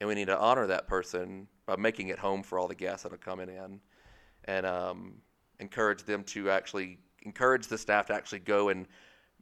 and 0.00 0.08
we 0.08 0.14
need 0.14 0.26
to 0.26 0.38
honor 0.38 0.66
that 0.66 0.88
person 0.88 1.46
by 1.66 1.76
making 1.76 2.08
it 2.08 2.18
home 2.18 2.42
for 2.42 2.58
all 2.58 2.66
the 2.66 2.74
guests 2.74 3.04
that 3.04 3.12
are 3.12 3.16
coming 3.16 3.48
in, 3.48 3.80
and 4.46 4.66
um, 4.66 5.14
encourage 5.60 6.02
them 6.02 6.24
to 6.24 6.50
actually 6.50 6.98
encourage 7.22 7.68
the 7.68 7.78
staff 7.78 8.06
to 8.06 8.12
actually 8.12 8.40
go 8.40 8.70
and 8.70 8.88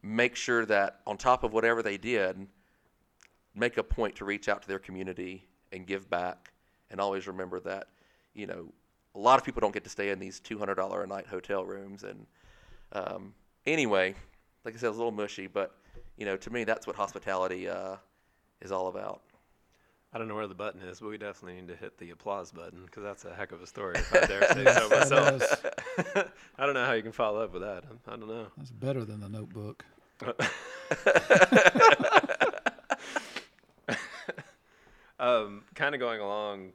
make 0.03 0.35
sure 0.35 0.65
that 0.67 0.99
on 1.07 1.17
top 1.17 1.43
of 1.43 1.53
whatever 1.53 1.81
they 1.81 1.97
did, 1.97 2.47
make 3.55 3.77
a 3.77 3.83
point 3.83 4.15
to 4.15 4.25
reach 4.25 4.47
out 4.47 4.61
to 4.61 4.67
their 4.67 4.79
community 4.79 5.47
and 5.71 5.87
give 5.87 6.07
back, 6.07 6.51
and 6.91 7.01
always 7.01 7.25
remember 7.25 7.59
that 7.59 7.87
you 8.35 8.45
know 8.45 8.71
a 9.15 9.19
lot 9.19 9.39
of 9.39 9.43
people 9.43 9.59
don't 9.59 9.73
get 9.73 9.83
to 9.83 9.89
stay 9.89 10.09
in 10.11 10.19
these 10.19 10.39
two 10.39 10.59
hundred 10.59 10.75
dollar 10.75 11.01
a 11.01 11.07
night 11.07 11.25
hotel 11.25 11.65
rooms, 11.65 12.03
and 12.03 12.27
um, 12.91 13.33
anyway, 13.65 14.13
like 14.63 14.75
I 14.75 14.77
said, 14.77 14.85
it 14.85 14.89
was 14.89 14.97
a 14.97 15.01
little 15.01 15.11
mushy, 15.11 15.47
but 15.47 15.75
you 16.15 16.27
know 16.27 16.37
to 16.37 16.51
me 16.51 16.63
that's 16.63 16.85
what 16.85 16.95
hospitality 16.95 17.67
uh, 17.67 17.95
is 18.61 18.71
all 18.71 18.87
about. 18.87 19.21
I 20.13 20.17
don't 20.17 20.27
know 20.27 20.35
where 20.35 20.47
the 20.47 20.55
button 20.55 20.81
is, 20.81 20.99
but 20.99 21.09
we 21.09 21.17
definitely 21.17 21.61
need 21.61 21.69
to 21.69 21.75
hit 21.75 21.97
the 21.97 22.09
applause 22.09 22.51
button 22.51 22.83
because 22.85 23.03
that's 23.03 23.23
a 23.25 23.33
heck 23.33 23.53
of 23.53 23.61
a 23.61 23.67
story. 23.67 23.95
If 23.95 24.13
I 24.13 24.25
dare 24.27 24.47
say 24.53 24.65
so 24.65 24.89
myself. 24.89 25.39
That 25.39 26.17
is- 26.17 26.23
I 26.57 26.65
don't 26.65 26.73
know 26.75 26.85
how 26.85 26.91
you 26.93 27.03
can 27.03 27.13
follow 27.13 27.41
up 27.41 27.53
with 27.53 27.61
that. 27.61 27.85
I 28.07 28.11
don't 28.17 28.27
know. 28.27 28.47
That's 28.57 28.71
better 28.71 29.05
than 29.05 29.21
the 29.21 29.29
notebook. 29.29 29.85
Um, 35.19 35.63
kind 35.75 35.93
of 35.93 36.01
going 36.01 36.19
along 36.19 36.71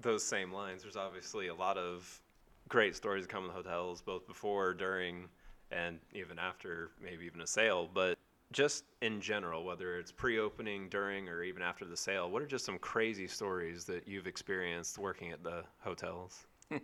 those 0.00 0.24
same 0.24 0.52
lines, 0.52 0.82
there's 0.82 0.96
obviously 0.96 1.48
a 1.48 1.54
lot 1.54 1.76
of 1.76 2.20
great 2.66 2.96
stories 2.96 3.24
that 3.24 3.28
come 3.30 3.42
in 3.44 3.48
the 3.48 3.54
hotels, 3.54 4.00
both 4.00 4.26
before, 4.26 4.72
during, 4.72 5.26
and 5.70 5.98
even 6.14 6.38
after, 6.38 6.92
maybe 7.02 7.26
even 7.26 7.42
a 7.42 7.46
sale. 7.46 7.90
But 7.92 8.16
just 8.52 8.84
in 9.00 9.20
general, 9.20 9.64
whether 9.64 9.96
it's 9.96 10.10
pre-opening, 10.10 10.88
during, 10.88 11.28
or 11.28 11.42
even 11.42 11.62
after 11.62 11.84
the 11.84 11.96
sale, 11.96 12.30
what 12.30 12.42
are 12.42 12.46
just 12.46 12.64
some 12.64 12.78
crazy 12.78 13.26
stories 13.26 13.84
that 13.84 14.08
you've 14.08 14.26
experienced 14.26 14.98
working 14.98 15.30
at 15.30 15.42
the 15.42 15.64
hotels? 15.80 16.46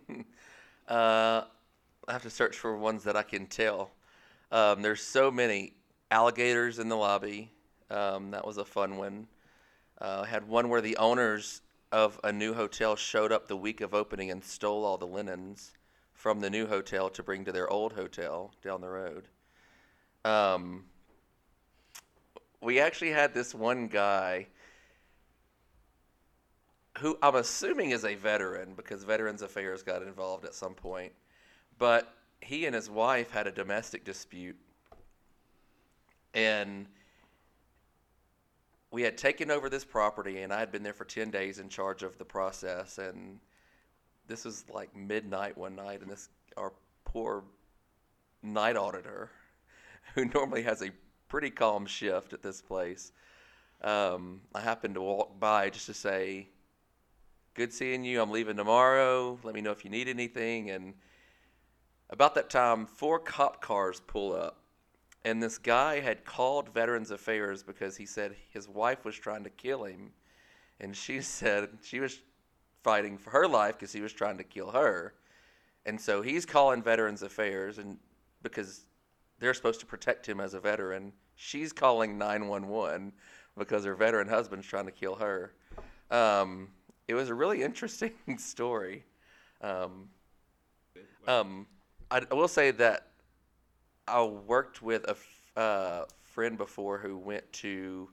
Uh, 0.87 1.43
I 2.07 2.13
have 2.13 2.21
to 2.21 2.29
search 2.29 2.55
for 2.55 2.77
ones 2.77 3.03
that 3.03 3.17
I 3.17 3.23
can 3.23 3.45
tell. 3.45 3.91
Um, 4.53 4.81
there's 4.81 5.01
so 5.01 5.29
many 5.29 5.73
alligators 6.11 6.79
in 6.79 6.87
the 6.87 6.95
lobby. 6.95 7.51
Um, 7.89 8.31
that 8.31 8.47
was 8.47 8.57
a 8.57 8.63
fun 8.63 8.95
one. 8.95 9.27
Uh, 9.99 10.21
I 10.23 10.27
had 10.27 10.47
one 10.47 10.69
where 10.69 10.79
the 10.79 10.95
owners 10.95 11.61
of 11.91 12.19
a 12.23 12.31
new 12.31 12.53
hotel 12.53 12.95
showed 12.95 13.33
up 13.33 13.49
the 13.49 13.57
week 13.57 13.81
of 13.81 13.93
opening 13.93 14.31
and 14.31 14.43
stole 14.43 14.85
all 14.85 14.97
the 14.97 15.07
linens 15.07 15.73
from 16.13 16.39
the 16.39 16.49
new 16.49 16.67
hotel 16.67 17.09
to 17.09 17.21
bring 17.21 17.43
to 17.45 17.51
their 17.51 17.69
old 17.69 17.93
hotel 17.93 18.53
down 18.63 18.79
the 18.79 18.89
road. 18.89 19.27
Um, 20.23 20.85
we 22.61 22.79
actually 22.79 23.11
had 23.11 23.33
this 23.33 23.53
one 23.53 23.87
guy 23.87 24.47
who 26.99 27.17
I'm 27.21 27.35
assuming 27.35 27.91
is 27.91 28.05
a 28.05 28.15
veteran 28.15 28.73
because 28.75 29.03
Veterans 29.03 29.41
Affairs 29.41 29.83
got 29.83 30.01
involved 30.01 30.45
at 30.45 30.55
some 30.55 30.73
point. 30.73 31.13
But 31.77 32.11
he 32.41 32.65
and 32.65 32.73
his 32.73 32.89
wife 32.89 33.29
had 33.29 33.47
a 33.47 33.51
domestic 33.51 34.03
dispute. 34.03 34.57
And 36.33 36.87
we 38.91 39.01
had 39.03 39.17
taken 39.17 39.51
over 39.51 39.69
this 39.69 39.85
property, 39.85 40.41
and 40.41 40.51
I 40.51 40.59
had 40.59 40.71
been 40.71 40.83
there 40.83 40.93
for 40.93 41.05
10 41.05 41.29
days 41.29 41.59
in 41.59 41.69
charge 41.69 42.03
of 42.03 42.17
the 42.17 42.25
process. 42.25 42.97
And 42.97 43.39
this 44.27 44.45
was 44.45 44.65
like 44.73 44.95
midnight 44.95 45.57
one 45.57 45.75
night, 45.75 46.01
and 46.01 46.09
this, 46.09 46.29
our 46.55 46.73
poor 47.05 47.43
night 48.41 48.75
auditor, 48.75 49.29
who 50.15 50.25
normally 50.25 50.63
has 50.63 50.81
a 50.81 50.89
pretty 51.27 51.49
calm 51.49 51.85
shift 51.85 52.33
at 52.33 52.41
this 52.41 52.61
place, 52.61 53.11
um, 53.81 54.41
I 54.55 54.61
happened 54.61 54.95
to 54.95 55.01
walk 55.01 55.39
by 55.39 55.69
just 55.69 55.85
to 55.87 55.93
say, 55.93 56.47
good 57.53 57.73
seeing 57.73 58.03
you. 58.03 58.21
I'm 58.21 58.31
leaving 58.31 58.55
tomorrow. 58.55 59.39
Let 59.43 59.55
me 59.55 59.61
know 59.61 59.71
if 59.71 59.83
you 59.83 59.89
need 59.89 60.07
anything. 60.07 60.69
And 60.69 60.93
about 62.09 62.35
that 62.35 62.49
time, 62.49 62.85
four 62.85 63.19
cop 63.19 63.61
cars 63.61 64.01
pull 64.07 64.33
up. 64.33 64.59
And 65.25 65.43
this 65.43 65.57
guy 65.57 65.99
had 65.99 66.23
called 66.23 66.73
Veterans 66.73 67.11
Affairs 67.11 67.63
because 67.63 67.97
he 67.97 68.05
said 68.05 68.35
his 68.49 68.69
wife 68.69 69.03
was 69.03 69.15
trying 69.15 69.43
to 69.43 69.49
kill 69.49 69.83
him. 69.83 70.11
And 70.79 70.95
she 70.95 71.21
said 71.21 71.69
she 71.81 71.99
was 71.99 72.19
fighting 72.83 73.17
for 73.17 73.31
her 73.31 73.47
life 73.47 73.77
because 73.77 73.91
he 73.91 74.01
was 74.01 74.13
trying 74.13 74.37
to 74.37 74.43
kill 74.43 74.71
her. 74.71 75.13
And 75.85 75.99
so 75.99 76.21
he's 76.21 76.45
calling 76.45 76.83
Veterans 76.83 77.21
Affairs 77.21 77.77
and 77.77 77.97
because 78.43 78.81
they're 79.39 79.53
supposed 79.53 79.79
to 79.81 79.85
protect 79.85 80.27
him 80.27 80.39
as 80.39 80.53
a 80.53 80.59
veteran. 80.59 81.13
She's 81.35 81.71
calling 81.71 82.17
911 82.17 83.13
because 83.57 83.85
her 83.85 83.95
veteran 83.95 84.27
husband's 84.27 84.67
trying 84.67 84.85
to 84.85 84.91
kill 84.91 85.15
her. 85.15 85.53
Um, 86.09 86.69
it 87.07 87.13
was 87.13 87.29
a 87.29 87.35
really 87.35 87.63
interesting 87.69 88.13
story. 88.37 89.03
Um, 89.61 90.09
um, 91.27 91.67
I, 92.09 92.21
I 92.29 92.33
will 92.33 92.47
say 92.47 92.71
that 92.71 93.07
I 94.07 94.23
worked 94.23 94.81
with 94.81 95.03
a 95.05 95.11
f- 95.11 95.51
uh, 95.55 96.05
friend 96.23 96.57
before 96.57 96.97
who 96.97 97.17
went 97.17 97.51
to 97.51 98.09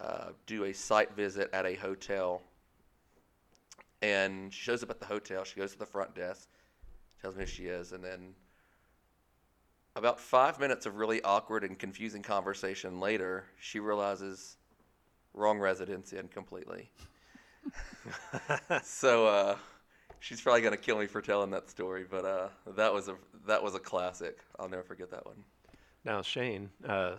uh, 0.00 0.28
do 0.46 0.64
a 0.64 0.72
site 0.72 1.14
visit 1.16 1.50
at 1.52 1.66
a 1.66 1.74
hotel, 1.74 2.42
and 4.00 4.52
she 4.52 4.60
shows 4.60 4.82
up 4.82 4.90
at 4.90 5.00
the 5.00 5.06
hotel. 5.06 5.44
She 5.44 5.58
goes 5.58 5.72
to 5.72 5.78
the 5.78 5.86
front 5.86 6.14
desk, 6.14 6.48
tells 7.20 7.34
me 7.34 7.42
who 7.42 7.50
she 7.50 7.64
is, 7.64 7.92
and 7.92 8.04
then 8.04 8.34
about 9.98 10.20
five 10.20 10.58
minutes 10.58 10.86
of 10.86 10.96
really 10.96 11.22
awkward 11.22 11.64
and 11.64 11.78
confusing 11.78 12.22
conversation 12.22 13.00
later, 13.00 13.44
she 13.60 13.80
realizes 13.80 14.56
wrong 15.34 15.58
Residence 15.58 16.12
Inn 16.12 16.28
completely. 16.28 16.90
so 18.82 19.26
uh, 19.26 19.56
she's 20.20 20.40
probably 20.40 20.62
gonna 20.62 20.76
kill 20.76 20.98
me 20.98 21.06
for 21.06 21.20
telling 21.20 21.50
that 21.50 21.68
story, 21.68 22.04
but 22.08 22.24
uh, 22.24 22.48
that 22.76 22.92
was 22.92 23.08
a 23.08 23.16
that 23.46 23.62
was 23.62 23.74
a 23.74 23.80
classic. 23.80 24.38
I'll 24.58 24.68
never 24.68 24.82
forget 24.82 25.10
that 25.10 25.26
one. 25.26 25.44
Now, 26.04 26.22
Shane, 26.22 26.70
uh, 26.86 27.16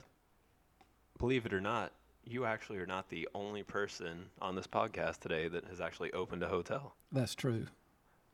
believe 1.18 1.46
it 1.46 1.54
or 1.54 1.62
not, 1.62 1.92
you 2.24 2.46
actually 2.46 2.78
are 2.80 2.86
not 2.86 3.10
the 3.10 3.28
only 3.36 3.64
person 3.64 4.26
on 4.42 4.56
this 4.56 4.68
podcast 4.68 5.20
today 5.20 5.48
that 5.48 5.66
has 5.66 5.82
actually 5.82 6.12
opened 6.14 6.44
a 6.44 6.48
hotel. 6.48 6.96
That's 7.12 7.36
true. 7.36 7.68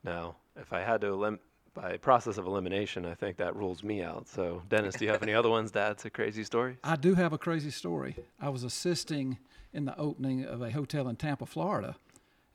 Now, 0.04 0.36
if 0.56 0.72
I 0.72 0.82
had 0.82 1.02
to 1.02 1.08
elim- 1.08 1.40
by 1.76 1.98
process 1.98 2.38
of 2.38 2.48
elimination, 2.48 3.06
I 3.06 3.14
think 3.14 3.38
that 3.38 3.56
rules 3.56 3.84
me 3.84 4.02
out. 4.02 4.28
So, 4.28 4.64
Dennis, 4.70 4.96
do 4.96 5.06
you 5.06 5.12
have 5.12 5.22
any 5.22 5.34
other 5.34 5.50
ones 5.50 5.72
to 5.72 5.96
a 6.04 6.10
crazy 6.10 6.44
story? 6.44 6.78
I 6.84 6.96
do 6.96 7.14
have 7.14 7.34
a 7.34 7.38
crazy 7.38 7.70
story. 7.70 8.16
I 8.42 8.50
was 8.50 8.64
assisting 8.64 9.38
in 9.74 9.86
the 9.86 9.98
opening 10.00 10.46
of 10.46 10.62
a 10.62 10.72
hotel 10.72 11.08
in 11.10 11.18
Tampa, 11.18 11.46
Florida, 11.46 11.98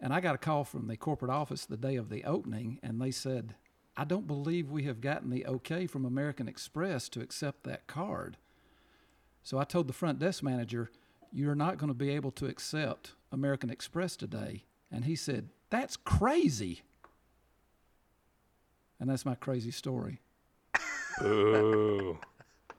and 0.00 0.12
I 0.12 0.20
got 0.20 0.34
a 0.34 0.38
call 0.38 0.64
from 0.64 0.88
the 0.88 0.96
corporate 0.96 1.30
office 1.30 1.66
the 1.66 1.76
day 1.76 1.96
of 1.96 2.08
the 2.08 2.24
opening, 2.24 2.80
and 2.82 3.00
they 3.00 3.10
said, 3.10 3.54
I 3.96 4.04
don't 4.04 4.26
believe 4.26 4.70
we 4.70 4.84
have 4.84 5.02
gotten 5.02 5.28
the 5.28 5.46
okay 5.46 5.86
from 5.86 6.06
American 6.06 6.48
Express 6.48 7.10
to 7.10 7.20
accept 7.20 7.64
that 7.64 7.86
card. 7.86 8.38
So 9.42 9.58
I 9.58 9.64
told 9.64 9.86
the 9.86 9.92
front 9.92 10.18
desk 10.18 10.42
manager, 10.42 10.90
You're 11.30 11.54
not 11.54 11.76
going 11.76 11.88
to 11.88 11.94
be 11.94 12.10
able 12.10 12.30
to 12.32 12.46
accept 12.46 13.12
American 13.30 13.68
Express 13.68 14.16
today. 14.16 14.64
And 14.90 15.04
he 15.04 15.14
said, 15.14 15.50
That's 15.68 15.96
crazy. 15.98 16.80
And 19.00 19.08
that's 19.08 19.24
my 19.24 19.34
crazy 19.34 19.70
story. 19.70 20.20
Ooh. 21.22 22.18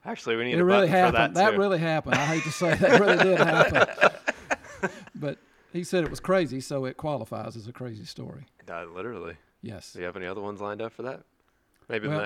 Actually, 0.06 0.36
we 0.36 0.46
need 0.46 0.54
It 0.54 0.60
a 0.62 0.66
really 0.66 0.88
happened. 0.88 1.36
that, 1.36 1.52
too. 1.52 1.58
really 1.58 1.78
happened. 1.80 2.16
I 2.16 2.26
hate 2.26 2.44
to 2.44 2.52
say 2.52 2.74
that 2.76 3.00
really 3.00 3.18
did 3.18 3.38
happen. 3.40 4.90
but 5.16 5.38
he 5.74 5.84
said 5.84 6.04
it 6.04 6.10
was 6.10 6.20
crazy, 6.20 6.60
so 6.60 6.86
it 6.86 6.98
qualifies 6.98 7.56
as 7.56 7.68
a 7.68 7.74
crazy 7.74 8.06
story. 8.06 8.46
Uh, 8.70 8.86
literally. 8.86 9.36
Yes. 9.62 9.94
Do 9.94 10.00
you 10.00 10.06
have 10.06 10.16
any 10.16 10.26
other 10.26 10.42
ones 10.42 10.60
lined 10.62 10.82
up 10.82 10.94
for 10.94 11.04
that? 11.04 11.22
Maybe 11.88 12.08
Well, 12.08 12.22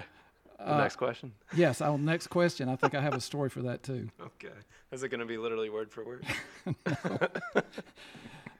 the, 0.57 0.63
the 0.63 0.73
uh, 0.73 0.77
next 0.77 0.95
question. 0.97 1.33
Yes. 1.55 1.81
On 1.81 2.05
the 2.05 2.11
next 2.11 2.27
question, 2.27 2.69
I 2.69 2.75
think 2.77 2.95
I 2.95 3.01
have 3.01 3.13
a 3.13 3.21
story 3.21 3.49
for 3.49 3.61
that 3.63 3.83
too. 3.83 4.09
Okay. 4.21 4.53
Is 4.91 5.03
it 5.03 5.09
going 5.09 5.19
to 5.19 5.25
be 5.25 5.37
literally 5.37 5.69
word 5.69 5.91
for 5.91 6.05
word? 6.05 6.25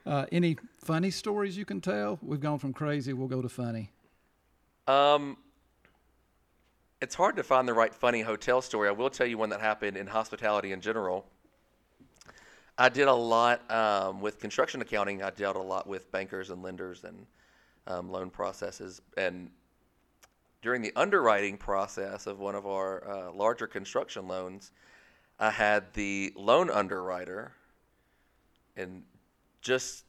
Uh, 0.04 0.24
any 0.30 0.56
funny 0.78 1.10
stories 1.10 1.56
you 1.58 1.64
can 1.64 1.80
tell? 1.80 2.16
We've 2.22 2.38
gone 2.38 2.60
from 2.60 2.72
crazy. 2.72 3.12
We'll 3.12 3.26
go 3.26 3.42
to 3.42 3.48
funny. 3.48 3.90
Um, 4.86 5.36
it's 7.00 7.14
hard 7.14 7.36
to 7.36 7.42
find 7.42 7.68
the 7.68 7.74
right 7.74 7.94
funny 7.94 8.22
hotel 8.22 8.62
story. 8.62 8.88
I 8.88 8.92
will 8.92 9.10
tell 9.10 9.26
you 9.26 9.36
one 9.36 9.50
that 9.50 9.60
happened 9.60 9.96
in 9.96 10.06
hospitality 10.06 10.72
in 10.72 10.80
general. 10.80 11.26
I 12.78 12.88
did 12.88 13.08
a 13.08 13.14
lot 13.14 13.68
um, 13.70 14.20
with 14.20 14.38
construction 14.38 14.80
accounting. 14.80 15.22
I 15.22 15.30
dealt 15.30 15.56
a 15.56 15.62
lot 15.62 15.86
with 15.86 16.10
bankers 16.10 16.50
and 16.50 16.62
lenders 16.62 17.04
and 17.04 17.26
um, 17.86 18.10
loan 18.10 18.30
processes. 18.30 19.00
And 19.16 19.50
during 20.62 20.82
the 20.82 20.92
underwriting 20.96 21.56
process 21.56 22.26
of 22.26 22.38
one 22.38 22.54
of 22.54 22.66
our 22.66 23.08
uh, 23.08 23.32
larger 23.32 23.66
construction 23.66 24.26
loans, 24.26 24.72
I 25.38 25.50
had 25.50 25.92
the 25.92 26.32
loan 26.34 26.70
underwriter, 26.70 27.52
and 28.76 29.02
just 29.60 30.05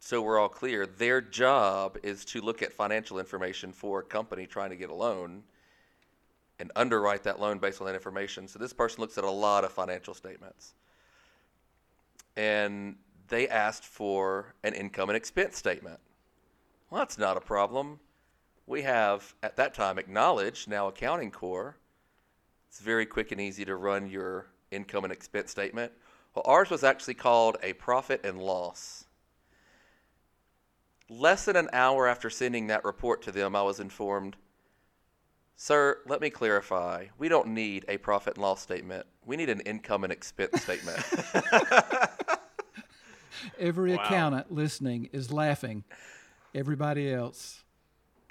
so 0.00 0.22
we're 0.22 0.40
all 0.40 0.48
clear, 0.48 0.86
their 0.86 1.20
job 1.20 1.98
is 2.02 2.24
to 2.26 2.40
look 2.40 2.62
at 2.62 2.72
financial 2.72 3.18
information 3.18 3.70
for 3.70 4.00
a 4.00 4.02
company 4.02 4.46
trying 4.46 4.70
to 4.70 4.76
get 4.76 4.88
a 4.88 4.94
loan 4.94 5.42
and 6.58 6.72
underwrite 6.74 7.22
that 7.24 7.38
loan 7.38 7.58
based 7.58 7.80
on 7.80 7.86
that 7.86 7.94
information. 7.94 8.48
So 8.48 8.58
this 8.58 8.72
person 8.72 9.02
looks 9.02 9.18
at 9.18 9.24
a 9.24 9.30
lot 9.30 9.62
of 9.62 9.72
financial 9.72 10.14
statements. 10.14 10.74
And 12.34 12.96
they 13.28 13.46
asked 13.46 13.84
for 13.84 14.54
an 14.64 14.72
income 14.72 15.10
and 15.10 15.16
expense 15.16 15.56
statement. 15.56 16.00
Well, 16.88 17.00
that's 17.00 17.18
not 17.18 17.36
a 17.36 17.40
problem. 17.40 18.00
We 18.66 18.82
have, 18.82 19.34
at 19.42 19.56
that 19.56 19.74
time, 19.74 19.98
acknowledged, 19.98 20.68
now 20.68 20.88
Accounting 20.88 21.30
Core. 21.30 21.76
It's 22.68 22.80
very 22.80 23.04
quick 23.04 23.32
and 23.32 23.40
easy 23.40 23.64
to 23.66 23.76
run 23.76 24.08
your 24.08 24.46
income 24.70 25.04
and 25.04 25.12
expense 25.12 25.50
statement. 25.50 25.92
Well, 26.34 26.44
ours 26.46 26.70
was 26.70 26.84
actually 26.84 27.14
called 27.14 27.58
a 27.62 27.74
profit 27.74 28.24
and 28.24 28.40
loss. 28.40 29.04
Less 31.10 31.44
than 31.46 31.56
an 31.56 31.68
hour 31.72 32.06
after 32.06 32.30
sending 32.30 32.68
that 32.68 32.84
report 32.84 33.20
to 33.22 33.32
them, 33.32 33.56
I 33.56 33.62
was 33.62 33.80
informed, 33.80 34.36
Sir, 35.56 35.98
let 36.06 36.20
me 36.20 36.30
clarify. 36.30 37.06
We 37.18 37.28
don't 37.28 37.48
need 37.48 37.84
a 37.88 37.98
profit 37.98 38.34
and 38.34 38.42
loss 38.42 38.62
statement. 38.62 39.06
We 39.26 39.36
need 39.36 39.50
an 39.50 39.58
income 39.60 40.04
and 40.04 40.12
expense 40.12 40.62
statement. 40.62 41.02
Every 43.58 43.94
Wow. 43.94 44.04
accountant 44.04 44.52
listening 44.52 45.10
is 45.12 45.32
laughing. 45.32 45.82
Everybody 46.54 47.12
else 47.12 47.64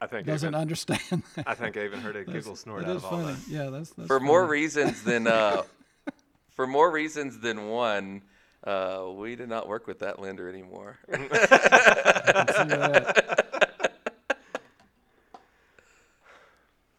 I 0.01 0.07
think 0.07 0.25
doesn't 0.25 0.49
even, 0.49 0.59
understand. 0.61 1.23
that. 1.35 1.47
I 1.47 1.55
think 1.55 1.75
I 1.75 1.83
even 1.83 1.99
heard 1.99 2.15
a 2.15 2.23
giggle 2.23 2.55
snort 2.55 2.85
out 2.85 2.91
is 2.91 3.03
of 3.03 3.11
all 3.11 3.19
funny. 3.19 3.33
that. 3.33 3.47
Yeah, 3.49 3.69
that's, 3.69 3.89
that's 3.91 4.07
for 4.07 4.21
more 4.21 4.45
reasons 4.47 5.03
than 5.03 5.27
uh, 5.27 5.63
for 6.55 6.65
more 6.65 6.89
reasons 6.89 7.39
than 7.39 7.67
one, 7.67 8.23
uh, 8.63 9.05
we 9.13 9.35
did 9.35 9.49
not 9.49 9.67
work 9.67 9.87
with 9.87 9.99
that 9.99 10.19
lender 10.19 10.49
anymore. 10.49 10.97
I 11.11 11.17
can 11.17 12.47
see 12.47 12.75
that. 12.75 13.49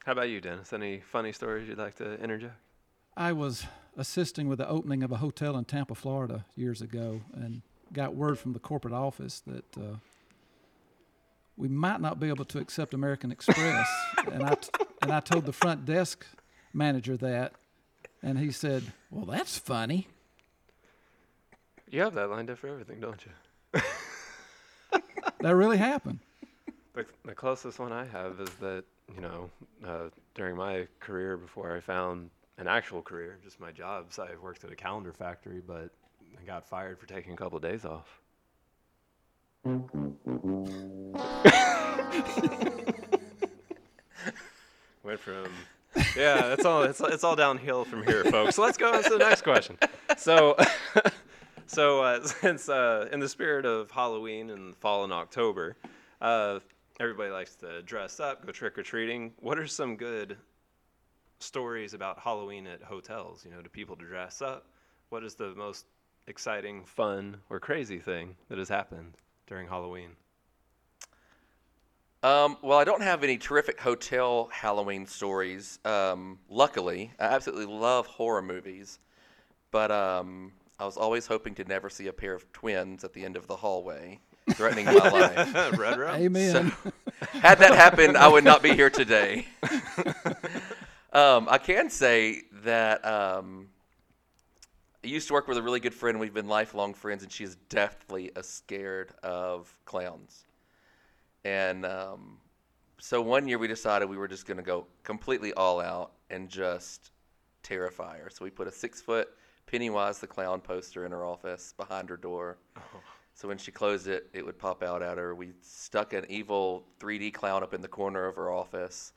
How 0.05 0.13
about 0.13 0.29
you, 0.29 0.41
Dennis? 0.41 0.73
Any 0.73 1.01
funny 1.01 1.33
stories 1.33 1.69
you'd 1.69 1.79
like 1.79 1.97
to 1.97 2.15
interject? 2.23 2.55
I 3.17 3.33
was 3.33 3.67
assisting 3.97 4.49
with 4.49 4.59
the 4.59 4.69
opening 4.69 5.03
of 5.03 5.13
a 5.13 5.17
hotel 5.17 5.57
in 5.57 5.65
Tampa, 5.65 5.95
Florida 5.95 6.47
years 6.57 6.81
ago, 6.81 7.21
and 7.35 7.63
got 7.93 8.15
word 8.15 8.39
from 8.39 8.53
the 8.53 8.59
corporate 8.59 8.95
office 8.95 9.41
that 9.47 9.77
uh, 9.77 9.97
we 11.57 11.69
might 11.69 12.01
not 12.01 12.19
be 12.19 12.29
able 12.29 12.45
to 12.47 12.59
accept 12.59 12.95
American 12.95 13.31
Express. 13.31 13.89
and 14.33 14.43
I 14.43 14.55
t- 14.55 14.71
and 15.03 15.13
I 15.13 15.21
told 15.21 15.45
the 15.45 15.53
front 15.53 15.85
desk 15.85 16.25
manager 16.73 17.17
that, 17.19 17.53
and 18.23 18.39
he 18.39 18.51
said, 18.51 18.83
"Well, 19.11 19.27
that's 19.27 19.59
funny." 19.59 20.09
You 21.91 22.03
have 22.03 22.15
that 22.15 22.31
lined 22.31 22.49
up 22.51 22.59
for 22.59 22.69
everything, 22.69 23.01
don't 23.01 23.21
you? 23.25 23.33
That 25.41 25.57
really 25.57 25.79
happened. 25.79 26.21
The, 26.95 27.05
the 27.25 27.35
closest 27.35 27.79
one 27.81 27.93
I 27.93 28.05
have 28.05 28.39
is 28.41 28.51
that, 28.61 28.85
you 29.15 29.21
know, 29.21 29.51
uh, 29.85 30.11
during 30.35 30.55
my 30.55 30.87
career 31.01 31.37
before 31.37 31.75
I 31.75 31.81
found 31.81 32.31
an 32.59 32.69
actual 32.69 33.03
career, 33.03 33.39
just 33.43 33.59
my 33.59 33.73
jobs, 33.73 34.19
I 34.19 34.29
worked 34.41 34.65
at 34.65 34.71
a 34.71 34.77
calendar 34.77 35.13
factory, 35.13 35.63
but 35.67 35.91
I 36.39 36.45
got 36.47 36.65
fired 36.69 36.99
for 36.99 37.07
taking 37.07 37.33
a 37.33 37.37
couple 37.37 37.57
of 37.57 37.63
days 37.63 37.85
off. 37.85 38.21
Went 45.03 45.19
from 45.19 45.47
yeah, 46.17 46.53
it's 46.53 46.65
all 46.65 46.83
it's, 46.83 47.01
it's 47.01 47.25
all 47.25 47.37
downhill 47.37 47.85
from 47.85 48.05
here, 48.05 48.25
folks. 48.25 48.57
So 48.57 48.63
let's 48.63 48.79
go 48.79 48.93
on 48.93 49.03
to 49.03 49.11
the 49.11 49.19
next 49.19 49.43
question. 49.43 49.77
So, 50.17 50.57
so 51.71 52.03
uh, 52.03 52.27
since 52.41 52.69
uh, 52.69 53.09
in 53.13 53.21
the 53.21 53.29
spirit 53.29 53.65
of 53.65 53.91
Halloween 53.91 54.51
and 54.51 54.77
fall 54.77 55.05
and 55.05 55.13
October, 55.13 55.77
uh, 56.21 56.59
everybody 56.99 57.31
likes 57.31 57.55
to 57.57 57.83
dress 57.83 58.19
up, 58.19 58.45
go 58.45 58.53
trick 58.53 58.77
or 58.77 58.83
treating. 58.83 59.33
What 59.39 59.59
are 59.59 59.67
some 59.67 59.97
good 59.97 60.37
stories 61.39 61.95
about 61.95 62.19
Halloween 62.19 62.67
at 62.67 62.83
hotels? 62.83 63.45
You 63.45 63.53
know, 63.53 63.63
do 63.63 63.69
people 63.69 63.97
to 63.97 64.05
dress 64.05 64.43
up? 64.43 64.67
What 65.11 65.23
is 65.23 65.35
the 65.35 65.55
most 65.55 65.87
exciting, 66.27 66.85
fun, 66.85 67.37
or 67.49 67.61
crazy 67.61 67.99
thing 67.99 68.37
that 68.49 68.59
has 68.59 68.69
happened 68.69 69.15
during 69.47 69.69
Halloween? 69.69 70.11
Um, 72.23 72.59
well, 72.63 72.79
I 72.79 72.85
don't 72.85 73.03
have 73.03 73.25
any 73.25 73.39
terrific 73.39 73.81
hotel 73.81 74.51
Halloween 74.53 75.07
stories. 75.07 75.79
Um, 75.85 76.39
luckily, 76.51 77.13
I 77.19 77.25
absolutely 77.25 77.67
love 77.67 78.07
horror 78.07 78.43
movies, 78.43 78.99
but 79.71 79.91
um, 79.91 80.53
I 80.81 80.87
was 80.87 80.97
always 80.97 81.27
hoping 81.27 81.55
to 81.57 81.65
never 81.65 81.91
see 81.91 82.07
a 82.07 82.13
pair 82.13 82.33
of 82.33 82.51
twins 82.55 83.05
at 83.05 83.13
the 83.13 83.23
end 83.23 83.37
of 83.37 83.47
the 83.47 83.55
hallway, 83.55 84.19
threatening 84.55 84.87
my 84.87 84.93
life. 84.95 85.79
Red 85.79 85.99
Rum? 85.99 86.17
Amen. 86.17 86.73
Had 87.33 87.59
that 87.59 87.75
happened, 87.75 88.17
I 88.17 88.27
would 88.29 88.45
not 88.45 88.63
be 88.63 88.75
here 88.75 88.89
today. 88.89 89.47
um, 91.13 91.47
I 91.51 91.59
can 91.59 91.91
say 91.91 92.45
that 92.65 93.05
um, 93.05 93.69
I 95.05 95.09
used 95.09 95.29
to 95.29 95.35
work 95.35 95.49
with 95.49 95.59
a 95.59 95.63
really 95.63 95.81
good 95.81 95.93
friend. 95.93 96.19
We've 96.19 96.33
been 96.33 96.49
lifelong 96.49 96.95
friends, 96.95 97.23
and 97.23 97.31
she 97.31 97.45
is 97.45 97.57
deathly 97.69 98.31
scared 98.41 99.13
of 99.23 99.71
clowns. 99.85 100.47
And 101.45 101.85
um, 101.85 102.39
so 102.97 103.21
one 103.21 103.47
year 103.49 103.59
we 103.59 103.69
decided 103.69 104.09
we 104.09 104.17
were 104.17 104.29
just 104.29 104.47
going 104.47 104.57
to 104.57 104.63
go 104.63 104.87
completely 105.05 105.53
all 105.53 105.79
out 105.79 106.13
and 106.31 106.49
just 106.49 107.11
terrify 107.63 108.17
her. 108.21 108.31
So 108.31 108.47
we 108.47 108.51
put 108.51 108.67
a 108.67 108.73
six 108.73 109.03
foot 109.03 109.29
Pennywise 109.71 110.19
the 110.19 110.27
Clown 110.27 110.61
poster 110.61 111.07
in 111.07 111.13
her 111.13 111.25
office 111.25 111.75
behind 111.77 112.09
her 112.09 112.17
door. 112.17 112.59
Oh. 112.77 112.81
So 113.35 113.47
when 113.47 113.57
she 113.57 113.71
closed 113.71 114.09
it, 114.09 114.29
it 114.33 114.45
would 114.45 114.59
pop 114.59 114.83
out 114.83 115.01
at 115.01 115.17
her. 115.17 115.35
We 115.35 115.53
stuck 115.63 116.13
an 116.13 116.27
evil 116.29 116.85
3D 116.99 117.33
clown 117.33 117.63
up 117.63 117.73
in 117.73 117.81
the 117.81 117.89
corner 117.89 118.27
of 118.27 118.35
her 118.35 118.51
office. 118.51 119.13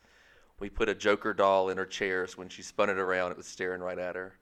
We 0.59 0.69
put 0.69 0.89
a 0.89 0.95
Joker 0.95 1.33
doll 1.33 1.69
in 1.69 1.77
her 1.77 1.85
chair 1.85 2.27
so 2.27 2.37
when 2.37 2.49
she 2.49 2.61
spun 2.61 2.89
it 2.89 2.99
around, 2.99 3.31
it 3.31 3.37
was 3.37 3.47
staring 3.47 3.81
right 3.81 3.97
at 3.97 4.15
her. 4.15 4.37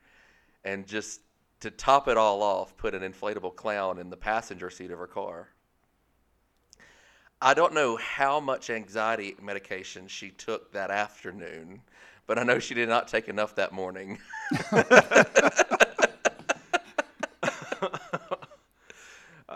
And 0.65 0.85
just 0.85 1.21
to 1.61 1.71
top 1.71 2.09
it 2.09 2.17
all 2.17 2.43
off, 2.43 2.75
put 2.75 2.93
an 2.93 3.09
inflatable 3.09 3.55
clown 3.55 3.97
in 3.97 4.09
the 4.09 4.17
passenger 4.17 4.69
seat 4.69 4.91
of 4.91 4.99
her 4.99 5.07
car. 5.07 5.47
I 7.41 7.53
don't 7.53 7.73
know 7.73 7.95
how 7.95 8.39
much 8.39 8.69
anxiety 8.69 9.35
medication 9.41 10.07
she 10.07 10.29
took 10.29 10.73
that 10.73 10.91
afternoon, 10.91 11.81
but 12.27 12.37
I 12.37 12.43
know 12.43 12.59
she 12.59 12.73
did 12.73 12.89
not 12.89 13.07
take 13.07 13.29
enough 13.29 13.55
that 13.55 13.71
morning. 13.71 14.19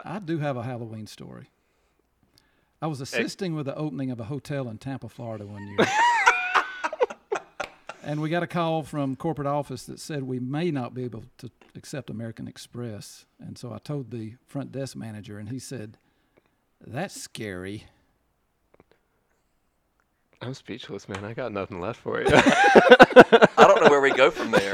I 0.05 0.19
do 0.19 0.37
have 0.37 0.55
a 0.55 0.63
Halloween 0.63 1.07
story. 1.07 1.49
I 2.81 2.87
was 2.87 3.01
assisting 3.01 3.55
with 3.55 3.65
the 3.65 3.75
opening 3.75 4.11
of 4.11 4.19
a 4.19 4.25
hotel 4.25 4.69
in 4.69 4.77
Tampa, 4.77 5.09
Florida 5.09 5.47
one 5.47 5.67
year. 5.67 5.87
and 8.03 8.21
we 8.21 8.29
got 8.29 8.43
a 8.43 8.47
call 8.47 8.83
from 8.83 9.15
corporate 9.15 9.47
office 9.47 9.85
that 9.85 9.99
said 9.99 10.23
we 10.23 10.39
may 10.39 10.69
not 10.69 10.93
be 10.93 11.03
able 11.03 11.23
to 11.39 11.49
accept 11.75 12.11
American 12.11 12.47
Express. 12.47 13.25
And 13.39 13.57
so 13.57 13.73
I 13.73 13.79
told 13.79 14.11
the 14.11 14.35
front 14.45 14.71
desk 14.71 14.95
manager, 14.95 15.39
and 15.39 15.49
he 15.49 15.57
said, 15.57 15.97
That's 16.85 17.19
scary. 17.19 17.85
I'm 20.41 20.53
speechless, 20.53 21.09
man. 21.09 21.25
I 21.25 21.33
got 21.33 21.51
nothing 21.51 21.79
left 21.79 22.01
for 22.01 22.21
you. 22.21 22.27
I 22.29 23.47
don't 23.57 23.81
know 23.83 23.89
where 23.89 24.01
we 24.01 24.13
go 24.13 24.29
from 24.29 24.51
there. 24.51 24.64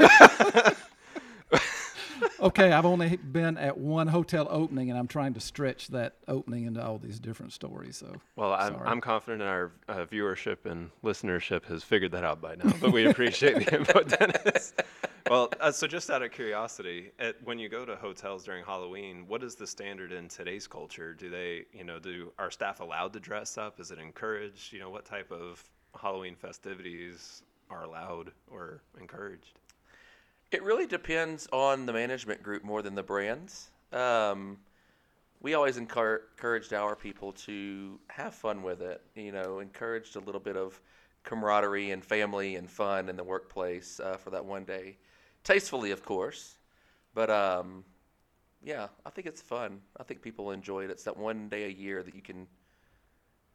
Okay, 2.52 2.72
I've 2.72 2.84
only 2.84 3.16
been 3.16 3.56
at 3.56 3.78
one 3.78 4.08
hotel 4.08 4.46
opening, 4.50 4.90
and 4.90 4.98
I'm 4.98 5.08
trying 5.08 5.34
to 5.34 5.40
stretch 5.40 5.88
that 5.88 6.16
opening 6.28 6.64
into 6.66 6.84
all 6.84 6.98
these 6.98 7.18
different 7.18 7.52
stories. 7.52 7.96
So, 7.96 8.20
well, 8.36 8.52
I'm, 8.52 8.76
I'm 8.84 9.00
confident 9.00 9.42
our 9.42 9.72
uh, 9.88 10.04
viewership 10.04 10.66
and 10.66 10.90
listenership 11.02 11.64
has 11.66 11.82
figured 11.82 12.12
that 12.12 12.24
out 12.24 12.40
by 12.40 12.56
now. 12.56 12.72
But 12.80 12.92
we 12.92 13.06
appreciate 13.06 13.64
the 13.64 13.78
input, 13.78 14.08
Dennis. 14.18 14.74
Well, 15.30 15.50
uh, 15.60 15.72
so 15.72 15.86
just 15.86 16.10
out 16.10 16.22
of 16.22 16.30
curiosity, 16.32 17.12
at, 17.18 17.42
when 17.44 17.58
you 17.58 17.68
go 17.68 17.86
to 17.86 17.96
hotels 17.96 18.44
during 18.44 18.64
Halloween, 18.64 19.24
what 19.26 19.42
is 19.42 19.54
the 19.54 19.66
standard 19.66 20.12
in 20.12 20.28
today's 20.28 20.66
culture? 20.66 21.14
Do 21.14 21.30
they, 21.30 21.64
you 21.72 21.84
know, 21.84 21.98
do 21.98 22.32
are 22.38 22.50
staff 22.50 22.80
allowed 22.80 23.12
to 23.14 23.20
dress 23.20 23.56
up? 23.56 23.80
Is 23.80 23.90
it 23.90 23.98
encouraged? 23.98 24.72
You 24.72 24.80
know, 24.80 24.90
what 24.90 25.06
type 25.06 25.30
of 25.32 25.62
Halloween 25.98 26.34
festivities 26.34 27.42
are 27.70 27.84
allowed 27.84 28.32
or 28.50 28.82
encouraged? 29.00 29.58
It 30.52 30.62
really 30.62 30.86
depends 30.86 31.48
on 31.50 31.86
the 31.86 31.94
management 31.94 32.42
group 32.42 32.62
more 32.62 32.82
than 32.82 32.94
the 32.94 33.02
brands. 33.02 33.70
Um, 33.90 34.58
we 35.40 35.54
always 35.54 35.78
encouraged 35.78 36.74
our 36.74 36.94
people 36.94 37.32
to 37.32 37.98
have 38.08 38.34
fun 38.34 38.62
with 38.62 38.82
it. 38.82 39.00
You 39.14 39.32
know, 39.32 39.60
encouraged 39.60 40.14
a 40.16 40.20
little 40.20 40.42
bit 40.42 40.58
of 40.58 40.78
camaraderie 41.24 41.92
and 41.92 42.04
family 42.04 42.56
and 42.56 42.70
fun 42.70 43.08
in 43.08 43.16
the 43.16 43.24
workplace 43.24 43.98
uh, 43.98 44.18
for 44.18 44.28
that 44.28 44.44
one 44.44 44.64
day, 44.64 44.98
tastefully, 45.42 45.90
of 45.90 46.04
course. 46.04 46.56
But 47.14 47.30
um, 47.30 47.82
yeah, 48.62 48.88
I 49.06 49.10
think 49.10 49.26
it's 49.26 49.40
fun. 49.40 49.80
I 49.98 50.02
think 50.02 50.20
people 50.20 50.50
enjoy 50.50 50.84
it. 50.84 50.90
It's 50.90 51.04
that 51.04 51.16
one 51.16 51.48
day 51.48 51.64
a 51.64 51.68
year 51.68 52.02
that 52.02 52.14
you 52.14 52.22
can, 52.22 52.46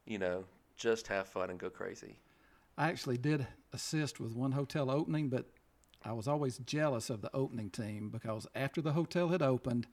you 0.08 0.18
know, 0.18 0.46
just 0.78 1.06
have 1.10 1.28
fun 1.28 1.52
and 1.52 1.60
go 1.60 1.70
crazy. 1.70 2.18
I 2.76 2.90
actually 2.90 3.20
did 3.20 3.46
assist 3.72 4.20
with 4.20 4.36
one 4.36 4.52
hotel 4.52 4.90
opening, 4.90 5.30
but 5.30 5.46
I 6.08 6.14
was 6.14 6.28
always 6.28 6.58
jealous 6.60 7.10
of 7.10 7.22
the 7.22 7.36
opening 7.36 7.70
team 7.70 8.10
because 8.10 8.48
after 8.56 8.82
the 8.82 8.94
hotel 8.94 9.28
had 9.28 9.42
opened, 9.42 9.88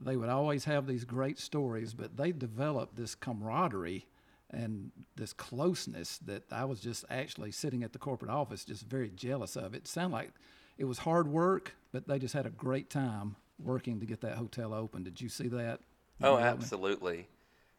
they 0.00 0.16
would 0.16 0.28
always 0.28 0.64
have 0.66 0.86
these 0.86 1.04
great 1.04 1.38
stories, 1.40 1.94
but 1.94 2.16
they 2.16 2.30
developed 2.30 2.96
this 2.96 3.16
camaraderie 3.16 4.06
and 4.50 4.92
this 5.16 5.32
closeness 5.32 6.18
that 6.18 6.44
I 6.52 6.64
was 6.64 6.78
just 6.78 7.04
actually 7.10 7.50
sitting 7.50 7.82
at 7.82 7.92
the 7.92 7.98
corporate 7.98 8.30
office, 8.30 8.64
just 8.64 8.86
very 8.86 9.10
jealous 9.10 9.56
of. 9.56 9.74
It 9.74 9.88
sounded 9.88 10.14
like 10.14 10.30
it 10.78 10.84
was 10.84 10.98
hard 10.98 11.26
work, 11.26 11.74
but 11.92 12.06
they 12.06 12.20
just 12.20 12.34
had 12.34 12.46
a 12.46 12.50
great 12.50 12.88
time 12.88 13.34
working 13.58 13.98
to 13.98 14.06
get 14.06 14.20
that 14.20 14.36
hotel 14.36 14.72
open. 14.72 15.02
Did 15.02 15.20
you 15.20 15.28
see 15.28 15.48
that? 15.48 15.80
oh, 16.22 16.38
absolutely. 16.38 17.26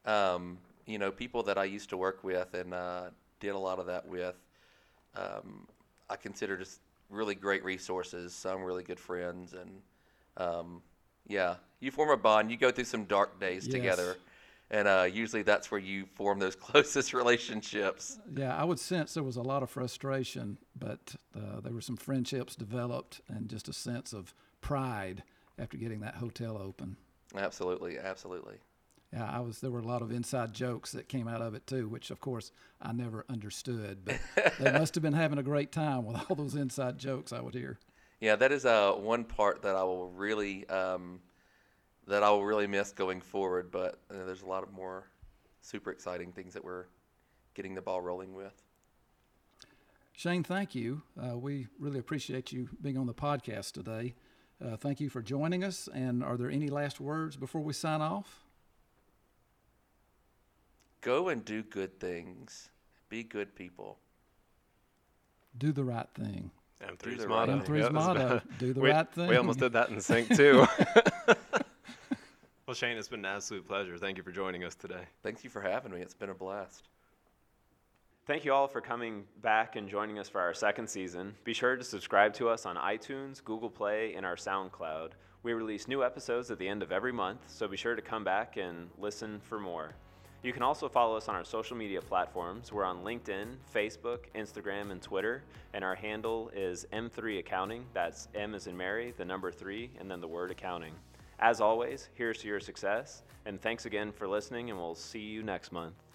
Um, 0.06 0.58
you 0.86 0.98
know, 0.98 1.12
people 1.12 1.44
that 1.44 1.58
I 1.58 1.64
used 1.64 1.90
to 1.90 1.98
work 1.98 2.24
with 2.24 2.54
and 2.54 2.74
uh, 2.74 3.06
did 3.40 3.56
a 3.56 3.58
lot 3.58 3.80
of 3.80 3.86
that 3.86 4.06
with, 4.06 4.36
um, 5.16 5.68
I 6.10 6.16
consider 6.16 6.58
just 6.58 6.80
really 7.10 7.36
great 7.36 7.64
resources, 7.64 8.34
some 8.34 8.64
really 8.64 8.84
good 8.84 9.00
friends, 9.00 9.54
and 9.54 9.82
um, 10.38 10.82
yeah, 11.28 11.56
you 11.80 11.92
form 11.92 12.10
a 12.10 12.18
bond. 12.18 12.52
You 12.52 12.58
go 12.58 12.72
through 12.72 12.86
some 12.86 13.06
dark 13.06 13.40
days 13.40 13.66
yes. 13.66 13.74
together, 13.74 14.18
and 14.72 14.88
uh, 14.88 15.08
usually 15.12 15.44
that's 15.44 15.72
where 15.72 15.80
you 15.80 16.06
form 16.14 16.40
those 16.40 16.56
closest 16.68 17.14
relationships. 17.14 18.20
Yeah, 18.36 18.56
I 18.56 18.64
would 18.64 18.80
sense 18.80 19.14
there 19.14 19.24
was 19.24 19.38
a 19.38 19.42
lot 19.42 19.64
of 19.64 19.70
frustration, 19.70 20.58
but 20.78 21.16
uh, 21.36 21.62
there 21.62 21.74
were 21.74 21.82
some 21.82 21.98
friendships 21.98 22.56
developed, 22.56 23.22
and 23.28 23.50
just 23.50 23.68
a 23.68 23.74
sense 23.74 24.14
of 24.14 24.34
pride 24.62 25.24
after 25.60 25.78
getting 25.78 26.02
that 26.02 26.16
hotel 26.16 26.58
open. 26.58 26.98
Absolutely, 27.36 27.98
absolutely 28.00 28.58
yeah, 29.14 29.30
I 29.32 29.40
was. 29.40 29.60
There 29.60 29.72
were 29.72 29.80
a 29.80 29.88
lot 29.88 30.02
of 30.02 30.12
inside 30.12 30.54
jokes 30.54 30.92
that 30.92 31.08
came 31.08 31.28
out 31.28 31.42
of 31.42 31.56
it 31.56 31.66
too, 31.66 31.88
which 31.88 32.12
of 32.12 32.20
course 32.20 32.52
I 32.82 32.92
never 32.92 33.26
understood. 33.30 34.00
But 34.04 34.20
they 34.60 34.72
must 34.72 34.96
have 34.96 35.02
been 35.02 35.14
having 35.14 35.40
a 35.40 35.44
great 35.44 35.72
time 35.72 36.06
with 36.06 36.18
all 36.30 36.36
those 36.36 36.56
inside 36.56 36.98
jokes 36.98 37.32
I 37.32 37.40
would 37.40 37.54
hear. 37.54 37.80
Yeah, 38.20 38.36
that 38.36 38.52
is 38.52 38.66
uh, 38.66 38.94
one 38.94 39.24
part 39.24 39.62
that 39.62 39.76
I 39.76 39.84
will 39.84 40.10
really 40.10 40.68
um, 40.70 41.22
that 42.08 42.24
I 42.24 42.30
will 42.32 42.44
really 42.44 42.68
miss 42.68 42.92
going 42.92 43.22
forward. 43.22 43.72
But 43.72 44.00
uh, 44.12 44.26
there's 44.26 44.42
a 44.42 44.48
lot 44.48 44.64
of 44.64 44.74
more 44.74 45.06
super 45.62 45.92
exciting 45.92 46.34
things 46.34 46.54
that 46.54 46.64
we're 46.64 46.86
getting 47.54 47.76
the 47.76 47.82
ball 47.82 48.02
rolling 48.02 48.34
with. 48.34 48.62
Shane, 50.12 50.44
thank 50.44 50.74
you. 50.74 51.04
Uh, 51.22 51.38
we 51.38 51.68
really 51.80 52.00
appreciate 52.00 52.52
you 52.52 52.70
being 52.82 52.98
on 52.98 53.06
the 53.06 53.14
podcast 53.14 53.74
today. 53.74 54.16
Uh, 54.64 54.76
thank 54.76 55.00
you 55.00 55.10
for 55.10 55.22
joining 55.22 55.64
us. 55.64 55.88
And 55.94 56.24
are 56.24 56.38
there 56.38 56.50
any 56.50 56.70
last 56.70 57.00
words 57.00 57.36
before 57.36 57.62
we 57.62 57.74
sign 57.74 58.02
off? 58.02 58.47
Go 61.02 61.30
and 61.30 61.44
do 61.46 61.64
good 61.64 62.00
things. 62.00 62.70
Be 63.10 63.24
good 63.24 63.56
people. 63.56 64.00
Do 65.58 65.72
the 65.72 65.84
right 65.84 66.08
thing. 66.14 66.52
M3's 66.84 67.26
motto. 67.26 67.60
M3's 67.60 67.84
yeah, 67.84 67.90
motto. 67.92 68.42
Do 68.60 68.74
the 68.74 68.80
we, 68.80 68.90
right 68.92 69.10
thing. 69.12 69.28
We 69.28 69.38
almost 69.38 69.60
did 69.60 69.74
that 69.74 69.90
in 69.90 70.00
sync 70.00 70.36
too. 70.36 70.66
well, 72.68 72.74
Shane, 72.74 72.98
it's 72.98 73.08
been 73.08 73.22
an 73.22 73.26
absolute 73.26 73.68
pleasure. 73.68 73.98
Thank 73.98 74.18
you 74.18 74.24
for 74.24 74.32
joining 74.32 74.64
us 74.64 74.76
today. 74.76 75.04
Thank 75.24 75.44
you 75.44 75.50
for 75.50 75.62
having 75.62 75.92
me. 75.92 76.02
It's 76.02 76.14
been 76.14 76.30
a 76.30 76.36
blast. 76.36 76.90
Thank 78.28 78.44
you 78.44 78.54
all 78.54 78.68
for 78.68 78.82
coming 78.82 79.24
back 79.42 79.78
and 79.78 79.88
joining 79.88 80.20
us 80.20 80.28
for 80.28 80.42
our 80.42 80.54
second 80.54 80.90
season. 80.90 81.34
Be 81.46 81.54
sure 81.54 81.78
to 81.78 81.84
subscribe 81.84 82.34
to 82.34 82.50
us 82.50 82.66
on 82.66 82.76
iTunes, 82.76 83.42
Google 83.42 83.70
Play, 83.70 84.16
and 84.16 84.26
our 84.26 84.36
SoundCloud. 84.36 85.12
We 85.44 85.54
release 85.54 85.88
new 85.88 86.04
episodes 86.04 86.52
at 86.52 86.60
the 86.60 86.68
end 86.68 86.84
of 86.84 86.92
every 86.92 87.14
month, 87.14 87.40
so 87.48 87.70
be 87.70 87.78
sure 87.78 87.96
to 87.96 88.02
come 88.02 88.26
back 88.26 88.58
and 88.58 88.90
listen 88.98 89.40
for 89.40 89.62
more. 89.62 89.96
You 90.48 90.54
can 90.54 90.64
also 90.64 90.88
follow 90.88 91.18
us 91.18 91.28
on 91.28 91.36
our 91.36 91.44
social 91.44 91.76
media 91.76 92.02
platforms. 92.02 92.72
We're 92.72 92.86
on 92.86 93.04
LinkedIn, 93.04 93.58
Facebook, 93.76 94.20
Instagram, 94.34 94.92
and 94.92 95.02
Twitter, 95.02 95.44
and 95.74 95.84
our 95.84 95.94
handle 95.94 96.50
is 96.56 96.88
M3 96.94 97.40
Accounting. 97.40 97.84
That's 97.94 98.30
M 98.34 98.56
as 98.56 98.68
in 98.68 98.78
Mary, 98.78 99.14
the 99.18 99.26
number 99.26 99.52
three, 99.52 99.92
and 100.00 100.10
then 100.10 100.22
the 100.22 100.28
word 100.30 100.50
accounting. 100.50 100.94
As 101.40 101.60
always, 101.60 102.08
here's 102.14 102.38
to 102.44 102.48
your 102.48 102.62
success, 102.62 103.24
and 103.46 103.62
thanks 103.62 103.86
again 103.86 104.14
for 104.14 104.26
listening, 104.26 104.70
and 104.70 104.80
we'll 104.80 104.96
see 104.96 105.20
you 105.20 105.44
next 105.44 105.74
month. 105.74 106.07